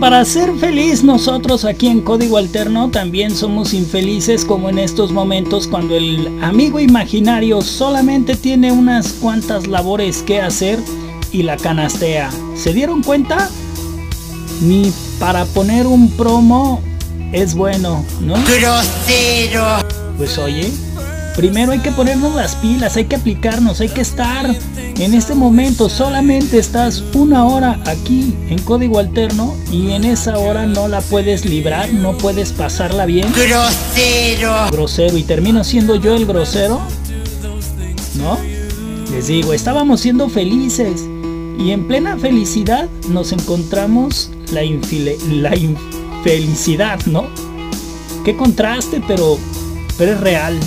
Para 0.00 0.24
ser 0.24 0.52
feliz 0.56 1.02
nosotros 1.04 1.64
aquí 1.64 1.86
en 1.86 2.00
Código 2.00 2.36
Alterno 2.36 2.90
también 2.90 3.34
somos 3.34 3.72
infelices 3.72 4.44
como 4.44 4.68
en 4.68 4.78
estos 4.78 5.12
momentos 5.12 5.66
cuando 5.66 5.94
el 5.94 6.42
amigo 6.42 6.80
imaginario 6.80 7.62
solamente 7.62 8.36
tiene 8.36 8.72
unas 8.72 9.12
cuantas 9.14 9.66
labores 9.66 10.22
que 10.22 10.40
hacer 10.40 10.78
y 11.32 11.42
la 11.42 11.56
canastea. 11.56 12.30
¿Se 12.54 12.72
dieron 12.72 13.02
cuenta? 13.02 13.50
Ni 14.60 14.92
para 15.18 15.44
poner 15.46 15.86
un 15.86 16.10
promo 16.10 16.82
es 17.32 17.54
bueno, 17.54 18.04
¿no? 18.20 18.34
Grosero. 18.34 19.78
Pues 20.16 20.36
oye, 20.38 20.70
primero 21.36 21.72
hay 21.72 21.80
que 21.80 21.92
ponernos 21.92 22.34
las 22.34 22.56
pilas, 22.56 22.96
hay 22.96 23.04
que 23.04 23.16
aplicarnos, 23.16 23.80
hay 23.80 23.88
que 23.88 24.00
estar 24.00 24.46
en 24.98 25.12
este 25.12 25.34
momento 25.34 25.90
solamente 25.90 26.58
estás 26.58 27.04
una 27.12 27.44
hora 27.44 27.78
aquí 27.84 28.34
en 28.48 28.58
código 28.60 28.98
alterno 28.98 29.54
y 29.70 29.90
en 29.90 30.04
esa 30.04 30.38
hora 30.38 30.66
no 30.66 30.88
la 30.88 31.02
puedes 31.02 31.44
librar, 31.44 31.92
no 31.92 32.16
puedes 32.16 32.52
pasarla 32.52 33.04
bien. 33.04 33.28
Grosero. 33.32 34.70
Grosero. 34.72 35.18
¿Y 35.18 35.22
termino 35.22 35.64
siendo 35.64 35.96
yo 35.96 36.16
el 36.16 36.24
grosero? 36.24 36.80
¿No? 38.14 38.38
Les 39.12 39.26
digo, 39.26 39.52
estábamos 39.52 40.00
siendo 40.00 40.30
felices 40.30 41.04
y 41.58 41.72
en 41.72 41.86
plena 41.86 42.16
felicidad 42.16 42.88
nos 43.10 43.32
encontramos 43.32 44.30
la, 44.50 44.62
la 45.30 45.56
infelicidad, 45.56 47.04
¿no? 47.04 47.26
Qué 48.24 48.34
contraste, 48.34 49.02
pero, 49.06 49.38
pero 49.98 50.12
es 50.12 50.20
real. 50.20 50.58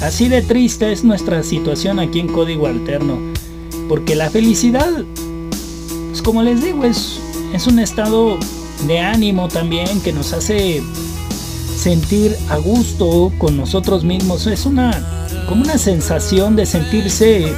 Así 0.00 0.28
de 0.28 0.40
triste 0.40 0.92
es 0.92 1.04
nuestra 1.04 1.42
situación 1.42 1.98
aquí 1.98 2.20
en 2.20 2.28
Código 2.28 2.66
Alterno. 2.66 3.18
Porque 3.88 4.14
la 4.14 4.30
felicidad, 4.30 4.88
pues 6.08 6.22
como 6.22 6.42
les 6.42 6.62
digo, 6.62 6.84
es, 6.84 7.20
es 7.52 7.66
un 7.66 7.78
estado 7.78 8.38
de 8.86 9.00
ánimo 9.00 9.48
también 9.48 10.00
que 10.00 10.12
nos 10.12 10.32
hace 10.32 10.82
sentir 11.76 12.34
a 12.48 12.56
gusto 12.56 13.30
con 13.36 13.56
nosotros 13.56 14.04
mismos. 14.04 14.46
Es 14.46 14.64
una 14.64 15.26
como 15.48 15.62
una 15.62 15.78
sensación 15.78 16.56
de 16.56 16.64
sentirse 16.64 17.52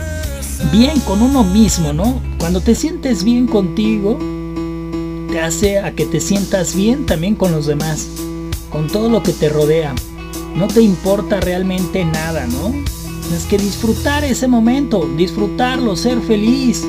bien 0.73 0.99
con 1.01 1.23
uno 1.23 1.45
mismo, 1.45 1.93
¿no? 1.93 2.21
Cuando 2.39 2.61
te 2.61 2.75
sientes 2.75 3.23
bien 3.23 3.47
contigo, 3.47 4.19
te 5.31 5.41
hace 5.41 5.79
a 5.79 5.93
que 5.93 6.07
te 6.07 6.21
sientas 6.21 6.75
bien 6.75 7.07
también 7.07 7.37
con 7.37 7.53
los 7.53 7.67
demás, 7.67 8.09
con 8.71 8.89
todo 8.89 9.09
lo 9.09 9.23
que 9.23 9.33
te 9.33 9.49
rodea. 9.49 9.95
No 10.57 10.69
te 10.69 10.83
importa 10.83 11.41
realmente 11.41 12.05
nada, 12.05 12.47
¿no? 12.47 12.73
Tienes 13.23 13.45
que 13.49 13.59
disfrutar 13.59 14.25
ese 14.25 14.47
momento, 14.47 15.09
disfrutarlo, 15.17 15.97
ser 15.97 16.21
feliz. 16.21 16.85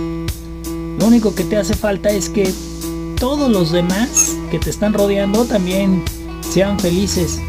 Lo 0.99 1.07
único 1.07 1.33
que 1.33 1.43
te 1.43 1.57
hace 1.57 1.73
falta 1.73 2.09
es 2.09 2.29
que 2.29 2.53
todos 3.17 3.49
los 3.49 3.71
demás 3.71 4.35
que 4.51 4.59
te 4.59 4.69
están 4.69 4.93
rodeando 4.93 5.45
también 5.45 6.03
sean 6.41 6.79
felices. 6.79 7.39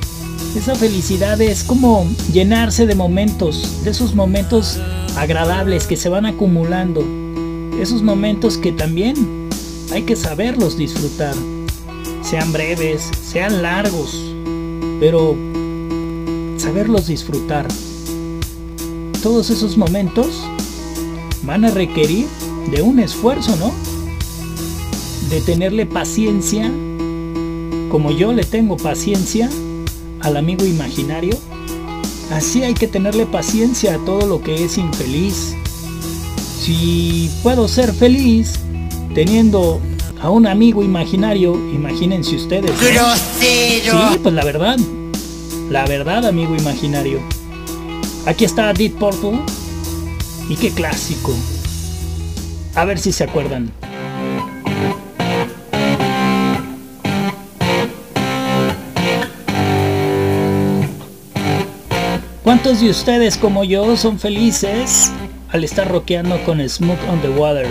Esa 0.56 0.76
felicidad 0.76 1.40
es 1.40 1.64
como 1.64 2.08
llenarse 2.32 2.86
de 2.86 2.94
momentos, 2.94 3.82
de 3.82 3.90
esos 3.90 4.14
momentos 4.14 4.78
agradables 5.16 5.86
que 5.86 5.96
se 5.96 6.08
van 6.08 6.26
acumulando. 6.26 7.04
Esos 7.80 8.02
momentos 8.02 8.56
que 8.56 8.70
también 8.70 9.48
hay 9.92 10.02
que 10.02 10.14
saberlos 10.14 10.78
disfrutar. 10.78 11.34
Sean 12.22 12.52
breves, 12.52 13.10
sean 13.20 13.62
largos, 13.62 14.16
pero 15.00 15.36
saberlos 16.64 17.08
disfrutar 17.08 17.68
todos 19.22 19.50
esos 19.50 19.76
momentos 19.76 20.28
van 21.42 21.66
a 21.66 21.70
requerir 21.70 22.26
de 22.70 22.80
un 22.80 23.00
esfuerzo, 23.00 23.54
¿no? 23.56 23.70
De 25.28 25.42
tenerle 25.42 25.84
paciencia, 25.84 26.72
como 27.90 28.12
yo 28.12 28.32
le 28.32 28.44
tengo 28.44 28.78
paciencia 28.78 29.50
al 30.20 30.38
amigo 30.38 30.64
imaginario, 30.64 31.36
así 32.32 32.62
hay 32.62 32.72
que 32.72 32.88
tenerle 32.88 33.26
paciencia 33.26 33.96
a 33.96 33.98
todo 33.98 34.26
lo 34.26 34.42
que 34.42 34.64
es 34.64 34.78
infeliz. 34.78 35.54
Si 36.62 37.30
puedo 37.42 37.68
ser 37.68 37.92
feliz 37.92 38.54
teniendo 39.14 39.80
a 40.22 40.30
un 40.30 40.46
amigo 40.46 40.82
imaginario, 40.82 41.56
imagínense 41.74 42.36
ustedes. 42.36 42.70
Sí, 44.12 44.18
pues 44.22 44.34
la 44.34 44.44
verdad, 44.46 44.78
la 45.70 45.86
verdad, 45.86 46.26
amigo 46.26 46.54
imaginario. 46.54 47.20
Aquí 48.26 48.44
está 48.44 48.72
Deep 48.72 48.98
Purple. 48.98 49.40
Y 50.48 50.56
qué 50.56 50.70
clásico. 50.70 51.34
A 52.74 52.84
ver 52.84 52.98
si 52.98 53.12
se 53.12 53.24
acuerdan. 53.24 53.70
¿Cuántos 62.42 62.80
de 62.80 62.90
ustedes 62.90 63.38
como 63.38 63.64
yo 63.64 63.96
son 63.96 64.18
felices 64.18 65.10
al 65.48 65.64
estar 65.64 65.90
rockeando 65.90 66.42
con 66.44 66.66
Smoke 66.68 67.08
on 67.10 67.20
the 67.22 67.30
Water? 67.30 67.66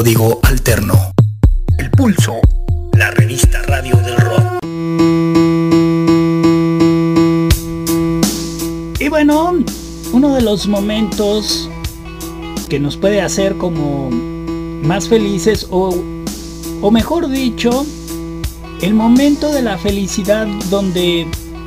Código 0.00 0.40
Alterno. 0.44 0.94
El 1.76 1.90
Pulso, 1.90 2.36
la 2.94 3.10
revista 3.10 3.60
radio 3.66 3.94
del 3.96 4.16
rock. 4.16 4.64
Y 8.98 9.08
bueno, 9.10 9.62
uno 10.14 10.34
de 10.34 10.40
los 10.40 10.68
momentos 10.68 11.68
que 12.70 12.80
nos 12.80 12.96
puede 12.96 13.20
hacer 13.20 13.58
como 13.58 14.08
más 14.82 15.06
felices 15.06 15.66
o, 15.68 15.94
o 16.80 16.90
mejor 16.90 17.28
dicho, 17.28 17.84
el 18.80 18.94
momento 18.94 19.52
de 19.52 19.60
la 19.60 19.76
felicidad 19.76 20.46
donde 20.70 21.26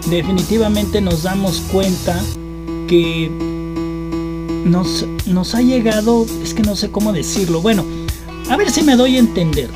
definitivamente 0.10 1.02
nos 1.02 1.22
damos 1.22 1.62
cuenta 1.72 2.20
que 2.88 3.30
nos, 4.66 5.06
nos 5.28 5.54
ha 5.54 5.62
llegado, 5.62 6.26
es 6.42 6.56
que 6.56 6.64
no 6.64 6.76
sé 6.76 6.90
cómo 6.90 7.14
decirlo, 7.14 7.62
bueno, 7.62 7.86
a 8.50 8.58
ver 8.58 8.72
si 8.72 8.84
me 8.84 8.96
doy 8.96 9.16
a 9.16 9.20
entender. 9.20 9.70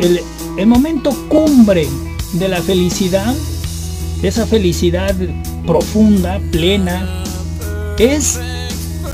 El, 0.00 0.66
momento 0.66 1.10
cumbre 1.28 1.88
de 2.34 2.48
la 2.48 2.60
felicidad, 2.60 3.34
esa 4.22 4.46
felicidad 4.46 5.14
profunda, 5.66 6.38
plena, 6.50 7.06
es, 7.98 8.38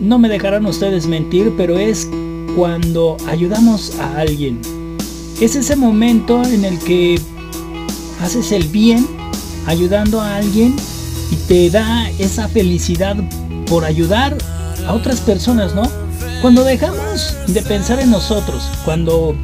no 0.01 0.19
me 0.19 0.29
dejarán 0.29 0.67
ustedes 0.67 1.07
mentir, 1.07 1.53
pero 1.57 1.79
es 1.79 2.09
cuando 2.57 3.17
ayudamos 3.29 3.95
a 4.01 4.19
alguien. 4.19 4.61
Es 5.41 5.55
ese 5.55 5.77
momento 5.77 6.43
en 6.45 6.65
el 6.65 6.79
que 6.81 7.21
haces 8.21 8.53
el 8.53 8.67
bien 8.69 9.07
ayudando 9.67 10.21
a 10.21 10.37
alguien 10.37 10.75
y 11.31 11.37
te 11.49 11.71
da 11.71 12.11
esa 12.19 12.49
felicidad 12.49 13.17
por 13.67 13.85
ayudar 13.85 14.37
a 14.87 14.95
otras 14.95 15.21
personas, 15.21 15.75
¿no? 15.75 16.06
Cuando 16.43 16.65
dejamos 16.65 17.35
de 17.47 17.63
pensar 17.63 17.99
en 17.99 18.11
nosotros, 18.11 18.63
cuando, 18.85 19.35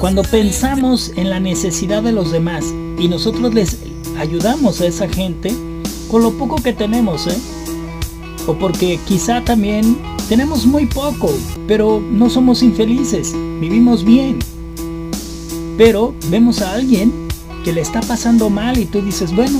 cuando 0.00 0.22
pensamos 0.22 1.12
en 1.16 1.30
la 1.30 1.38
necesidad 1.38 2.02
de 2.02 2.12
los 2.12 2.32
demás 2.32 2.64
y 2.98 3.08
nosotros 3.08 3.54
les 3.54 3.78
ayudamos 4.18 4.80
a 4.80 4.86
esa 4.86 5.08
gente 5.08 5.54
con 6.10 6.22
lo 6.22 6.32
poco 6.32 6.56
que 6.56 6.72
tenemos, 6.72 7.28
¿eh? 7.28 7.38
O 8.46 8.54
porque 8.54 8.98
quizá 9.06 9.42
también 9.42 9.96
tenemos 10.28 10.66
muy 10.66 10.86
poco, 10.86 11.32
pero 11.68 12.02
no 12.10 12.28
somos 12.28 12.62
infelices, 12.62 13.32
vivimos 13.60 14.04
bien. 14.04 14.40
Pero 15.78 16.12
vemos 16.28 16.60
a 16.60 16.74
alguien 16.74 17.12
que 17.64 17.72
le 17.72 17.80
está 17.80 18.00
pasando 18.00 18.50
mal 18.50 18.78
y 18.78 18.86
tú 18.86 19.00
dices, 19.00 19.34
bueno, 19.34 19.58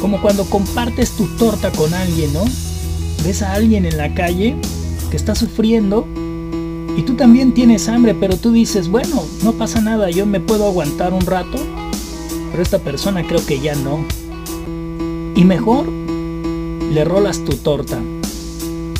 como 0.00 0.20
cuando 0.20 0.44
compartes 0.44 1.12
tu 1.12 1.26
torta 1.36 1.72
con 1.72 1.94
alguien, 1.94 2.32
¿no? 2.34 2.44
Ves 3.24 3.42
a 3.42 3.54
alguien 3.54 3.86
en 3.86 3.96
la 3.96 4.14
calle 4.14 4.54
que 5.10 5.16
está 5.16 5.34
sufriendo 5.34 6.06
y 6.96 7.02
tú 7.02 7.14
también 7.14 7.52
tienes 7.52 7.88
hambre, 7.88 8.14
pero 8.14 8.36
tú 8.36 8.52
dices, 8.52 8.88
bueno, 8.88 9.22
no 9.42 9.52
pasa 9.52 9.80
nada, 9.80 10.10
yo 10.10 10.26
me 10.26 10.40
puedo 10.40 10.66
aguantar 10.66 11.12
un 11.12 11.22
rato, 11.22 11.58
pero 12.50 12.62
esta 12.62 12.78
persona 12.78 13.26
creo 13.26 13.44
que 13.44 13.60
ya 13.60 13.74
no. 13.74 14.04
Y 15.34 15.44
mejor 15.44 15.86
le 15.88 17.04
rolas 17.04 17.44
tu 17.44 17.56
torta. 17.56 17.98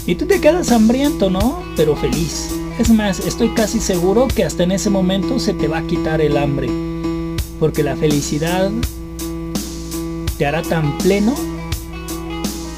Y 0.07 0.15
tú 0.15 0.27
te 0.27 0.41
quedas 0.41 0.73
hambriento, 0.73 1.31
¿no? 1.31 1.63
Pero 1.77 1.97
feliz. 1.97 2.51
Es 2.79 2.91
más, 2.91 3.21
estoy 3.21 3.51
casi 3.51 3.81
seguro 3.81 4.29
que 4.29 4.45
hasta 4.45 4.63
en 4.63 4.73
ese 4.73 4.91
momento 4.91 5.39
se 5.39 5.53
te 5.53 5.69
va 5.69 5.79
a 5.79 5.87
quitar 5.87 6.21
el 6.21 6.37
hambre 6.37 6.69
porque 7.61 7.83
la 7.83 7.95
felicidad 7.95 8.71
te 10.39 10.47
hará 10.47 10.63
tan 10.63 10.97
pleno 10.99 11.35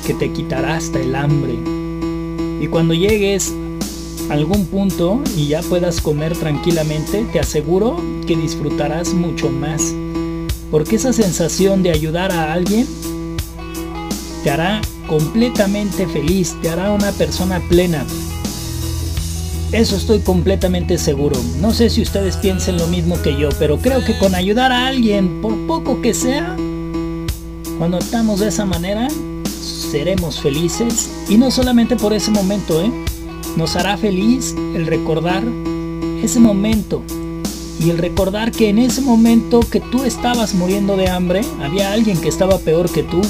que 0.05 0.13
te 0.13 0.33
quitará 0.33 0.75
hasta 0.75 0.99
el 0.99 1.15
hambre. 1.15 1.72
Y 2.63 2.69
cuando 2.69 2.95
llegues 2.95 3.53
a 4.31 4.35
algún 4.35 4.67
punto 4.67 5.21
y 5.37 5.49
ya 5.49 5.63
puedas 5.63 6.01
comer 6.01 6.37
tranquilamente, 6.37 7.27
te 7.33 7.41
aseguro 7.41 8.01
que 8.25 8.37
disfrutarás 8.37 9.13
mucho 9.15 9.51
más. 9.51 9.83
Porque 10.71 10.95
esa 10.95 11.13
sensación 11.13 11.83
de 11.83 11.91
ayudar 11.91 12.31
a 12.31 12.53
alguien 12.53 12.87
te 14.45 14.51
hará 14.53 14.81
completamente 15.09 16.07
feliz, 16.07 16.55
te 16.63 16.71
hará 16.71 16.93
una 16.93 17.11
persona 17.11 17.61
plena. 17.69 18.07
Eso 19.73 19.97
estoy 19.97 20.21
completamente 20.21 20.99
seguro. 20.99 21.41
No 21.61 21.73
sé 21.73 21.91
si 21.91 22.01
ustedes 22.01 22.37
piensen 22.37 22.77
lo 22.77 22.87
mismo 22.87 23.21
que 23.23 23.37
yo, 23.37 23.49
pero 23.59 23.79
creo 23.79 24.05
que 24.05 24.17
con 24.19 24.37
ayudar 24.37 24.71
a 24.71 24.87
alguien, 24.87 25.43
por 25.43 25.57
poco 25.67 26.01
que 26.01 26.15
sea, 26.15 26.57
cuando 27.77 27.99
estamos 27.99 28.39
de 28.39 28.49
esa 28.49 28.67
manera, 28.67 29.09
seremos 29.93 30.41
felices. 30.41 31.11
Y 31.29 31.37
no 31.37 31.51
solamente 31.51 31.97
por 31.97 32.15
ese 32.15 32.31
momento, 32.31 32.81
¿eh? 32.81 32.91
Nos 33.59 33.77
hará 33.77 33.99
feliz 33.99 34.55
el 34.75 34.87
recordar 34.87 35.45
ese 36.23 36.41
momento. 36.41 37.03
Y 37.79 37.91
el 37.91 37.99
recordar 37.99 38.53
que 38.53 38.71
en 38.71 38.79
ese 38.79 39.03
momento 39.03 39.61
que 39.61 39.81
tú 39.81 40.05
estabas 40.05 40.55
muriendo 40.55 40.97
de 40.97 41.11
hambre, 41.11 41.43
había 41.61 41.93
alguien 41.93 42.19
que 42.19 42.31
estaba 42.31 42.59
peor 42.59 42.91
que 42.91 43.03
tú. 43.03 43.21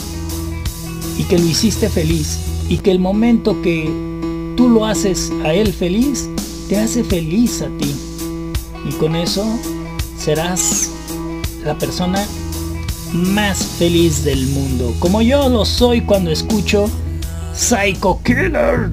Y 1.18 1.24
que 1.24 1.36
lo 1.36 1.44
hiciste 1.44 1.88
feliz. 1.88 2.38
Y 2.68 2.78
que 2.78 2.92
el 2.92 3.00
momento 3.00 3.60
que 3.60 3.90
tú 4.56 4.68
lo 4.68 4.86
haces 4.86 5.32
a 5.44 5.52
él 5.54 5.72
feliz, 5.72 6.28
te 6.68 6.78
hace 6.78 7.02
feliz 7.02 7.60
a 7.60 7.76
ti. 7.76 7.92
Y 8.88 8.92
con 8.92 9.16
eso 9.16 9.44
serás 10.16 10.90
la 11.64 11.76
persona 11.76 12.24
más 13.12 13.64
feliz 13.64 14.24
del 14.24 14.46
mundo. 14.48 14.94
Como 14.98 15.22
yo 15.22 15.48
lo 15.48 15.64
soy 15.64 16.00
cuando 16.00 16.30
escucho 16.30 16.90
Psycho 17.54 18.20
Killer. 18.22 18.90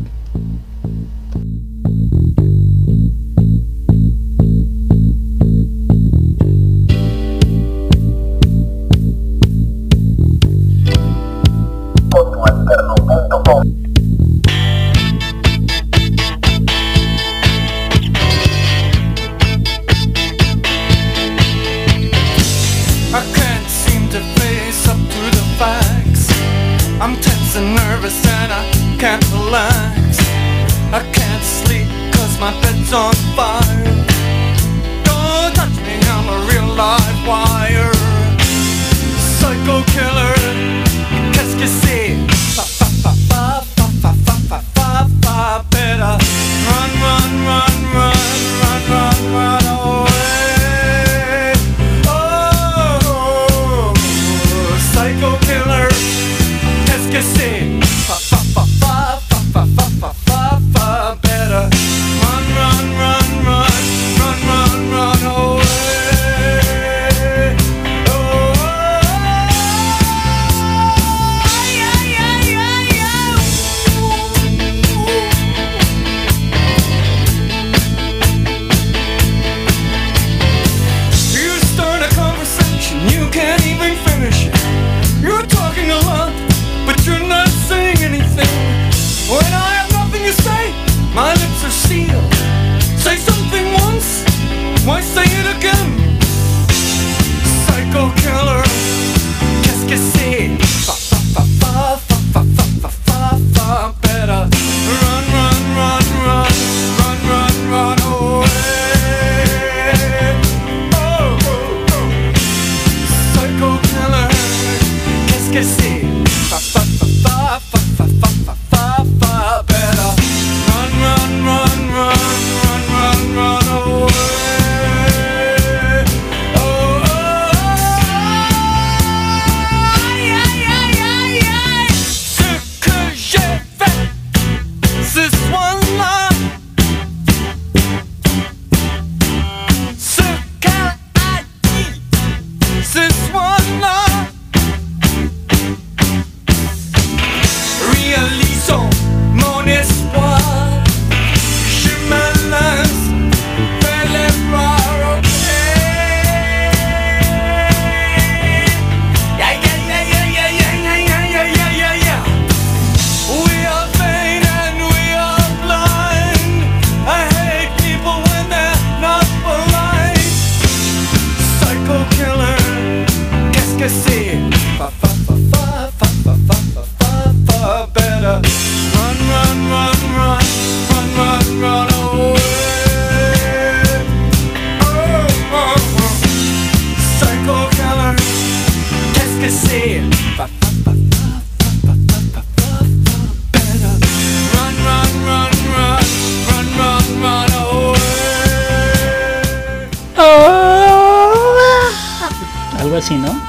Así, 202.96 203.16
¿no? 203.16 203.40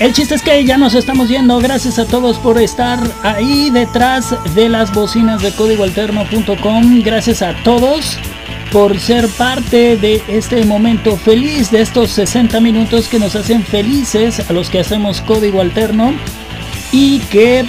El 0.00 0.12
chiste 0.12 0.34
es 0.34 0.42
que 0.42 0.64
ya 0.64 0.76
nos 0.76 0.94
estamos 0.94 1.28
yendo. 1.28 1.58
Gracias 1.58 1.98
a 1.98 2.04
todos 2.04 2.38
por 2.38 2.60
estar 2.60 2.98
ahí 3.22 3.70
detrás 3.70 4.34
de 4.54 4.68
las 4.68 4.92
bocinas 4.92 5.40
de 5.40 5.52
códigoalterno.com. 5.52 7.02
Gracias 7.02 7.42
a 7.42 7.54
todos 7.62 8.18
por 8.72 8.98
ser 8.98 9.28
parte 9.28 9.96
de 9.96 10.20
este 10.26 10.64
momento 10.64 11.16
feliz, 11.16 11.70
de 11.70 11.80
estos 11.80 12.10
60 12.10 12.58
minutos 12.60 13.06
que 13.06 13.20
nos 13.20 13.36
hacen 13.36 13.62
felices 13.62 14.50
a 14.50 14.52
los 14.52 14.68
que 14.68 14.80
hacemos 14.80 15.20
código 15.20 15.60
alterno. 15.60 16.12
Y 16.90 17.20
que 17.20 17.64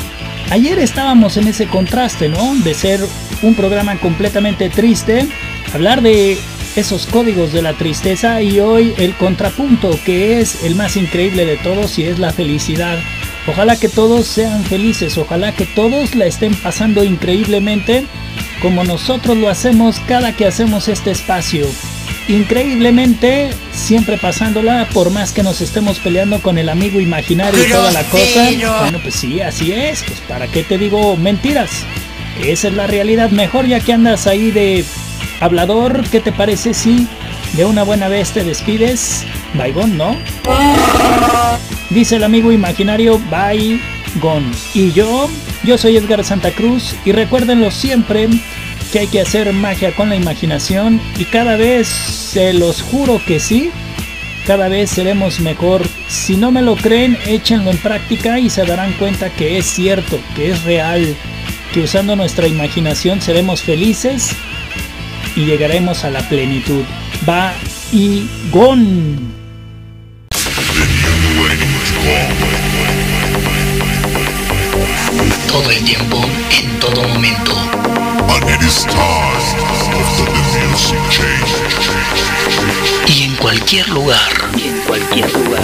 ayer 0.49 0.79
estábamos 0.79 1.37
en 1.37 1.47
ese 1.47 1.67
contraste, 1.67 2.27
¿no? 2.27 2.55
De 2.55 2.73
ser 2.73 3.01
un 3.43 3.53
programa 3.53 3.97
completamente 3.97 4.69
triste, 4.69 5.27
hablar 5.73 6.01
de 6.01 6.39
esos 6.75 7.05
códigos 7.05 7.53
de 7.53 7.61
la 7.61 7.73
tristeza 7.73 8.41
y 8.41 8.59
hoy 8.59 8.93
el 8.97 9.15
contrapunto 9.15 9.97
que 10.05 10.39
es 10.39 10.63
el 10.63 10.75
más 10.75 10.97
increíble 10.97 11.45
de 11.45 11.57
todos 11.57 11.97
y 11.99 12.03
es 12.03 12.19
la 12.19 12.31
felicidad. 12.31 12.99
Ojalá 13.47 13.77
que 13.77 13.89
todos 13.89 14.25
sean 14.25 14.63
felices, 14.63 15.17
ojalá 15.17 15.53
que 15.53 15.65
todos 15.65 16.15
la 16.15 16.25
estén 16.25 16.55
pasando 16.55 17.03
increíblemente 17.03 18.05
como 18.61 18.83
nosotros 18.83 19.37
lo 19.37 19.49
hacemos 19.49 19.99
cada 20.07 20.35
que 20.35 20.45
hacemos 20.45 20.87
este 20.87 21.11
espacio. 21.11 21.67
Increíblemente, 22.27 23.51
siempre 23.71 24.17
pasándola, 24.17 24.89
por 24.91 25.11
más 25.11 25.31
que 25.31 25.43
nos 25.43 25.61
estemos 25.61 25.99
peleando 25.99 26.41
con 26.41 26.57
el 26.57 26.69
amigo 26.69 26.99
imaginario 26.99 27.63
y 27.63 27.69
toda 27.69 27.91
la 27.91 28.03
cosa. 28.03 28.49
Bueno, 28.79 28.99
pues 29.03 29.13
sí, 29.13 29.41
así 29.41 29.71
es. 29.71 30.01
Pues 30.01 30.19
para 30.21 30.47
qué 30.47 30.63
te 30.63 30.79
digo 30.79 31.15
mentiras. 31.17 31.69
Esa 32.43 32.69
es 32.69 32.73
la 32.73 32.87
realidad. 32.87 33.29
Mejor 33.29 33.67
ya 33.67 33.79
que 33.79 33.93
andas 33.93 34.25
ahí 34.25 34.49
de 34.49 34.83
hablador, 35.39 36.03
¿qué 36.09 36.19
te 36.19 36.31
parece 36.31 36.73
si 36.73 37.07
de 37.53 37.65
una 37.65 37.83
buena 37.83 38.07
vez 38.07 38.31
te 38.31 38.43
despides? 38.43 39.25
Baigón, 39.53 39.97
¿no? 39.97 40.15
Dice 41.89 42.17
el 42.17 42.23
amigo 42.23 42.51
imaginario, 42.51 43.21
gone. 44.21 44.51
Y 44.73 44.91
yo, 44.91 45.29
yo 45.63 45.77
soy 45.77 45.97
Edgar 45.97 46.23
Santa 46.23 46.51
Cruz 46.51 46.95
y 47.05 47.11
recuérdenlo 47.11 47.71
siempre 47.71 48.29
que 48.91 48.99
hay 48.99 49.07
que 49.07 49.21
hacer 49.21 49.51
magia 49.53 49.95
con 49.95 50.09
la 50.09 50.15
imaginación 50.15 51.01
y 51.17 51.25
cada 51.25 51.57
vez 51.57 51.87
se 51.87 52.53
los 52.53 52.81
juro 52.81 53.21
que 53.25 53.39
sí, 53.39 53.71
cada 54.45 54.67
vez 54.69 54.89
seremos 54.89 55.39
mejor. 55.39 55.81
Si 56.07 56.37
no 56.37 56.51
me 56.51 56.61
lo 56.61 56.75
creen, 56.75 57.17
échenlo 57.25 57.71
en 57.71 57.77
práctica 57.77 58.39
y 58.39 58.49
se 58.49 58.65
darán 58.65 58.93
cuenta 58.93 59.29
que 59.29 59.57
es 59.57 59.65
cierto, 59.65 60.19
que 60.35 60.51
es 60.51 60.63
real, 60.63 61.15
que 61.73 61.81
usando 61.81 62.15
nuestra 62.15 62.47
imaginación 62.47 63.21
seremos 63.21 63.61
felices 63.61 64.35
y 65.35 65.45
llegaremos 65.45 66.03
a 66.03 66.11
la 66.11 66.21
plenitud. 66.27 66.83
Va 67.27 67.53
y 67.91 68.27
gon. 68.51 69.33
Todo 75.47 75.71
el 75.71 75.83
tiempo, 75.83 76.21
en 76.51 76.79
todo 76.79 77.07
momento. 77.07 77.51
Y 83.07 83.23
en 83.23 83.35
cualquier 83.35 83.87
lugar. 83.89 84.31
Y 84.57 84.67
en 84.67 84.79
cualquier 84.87 85.31
lugar. 85.33 85.63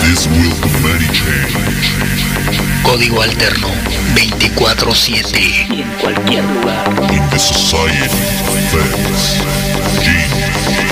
Código 2.83 3.21
alterno 3.21 3.67
24-7. 4.15 5.67
Y 5.75 5.81
en 5.81 5.89
cualquier 5.99 6.43
lugar. 6.43 6.89
In 7.11 7.29
the 7.29 7.39
society, 7.39 8.07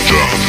Stop. 0.10 0.49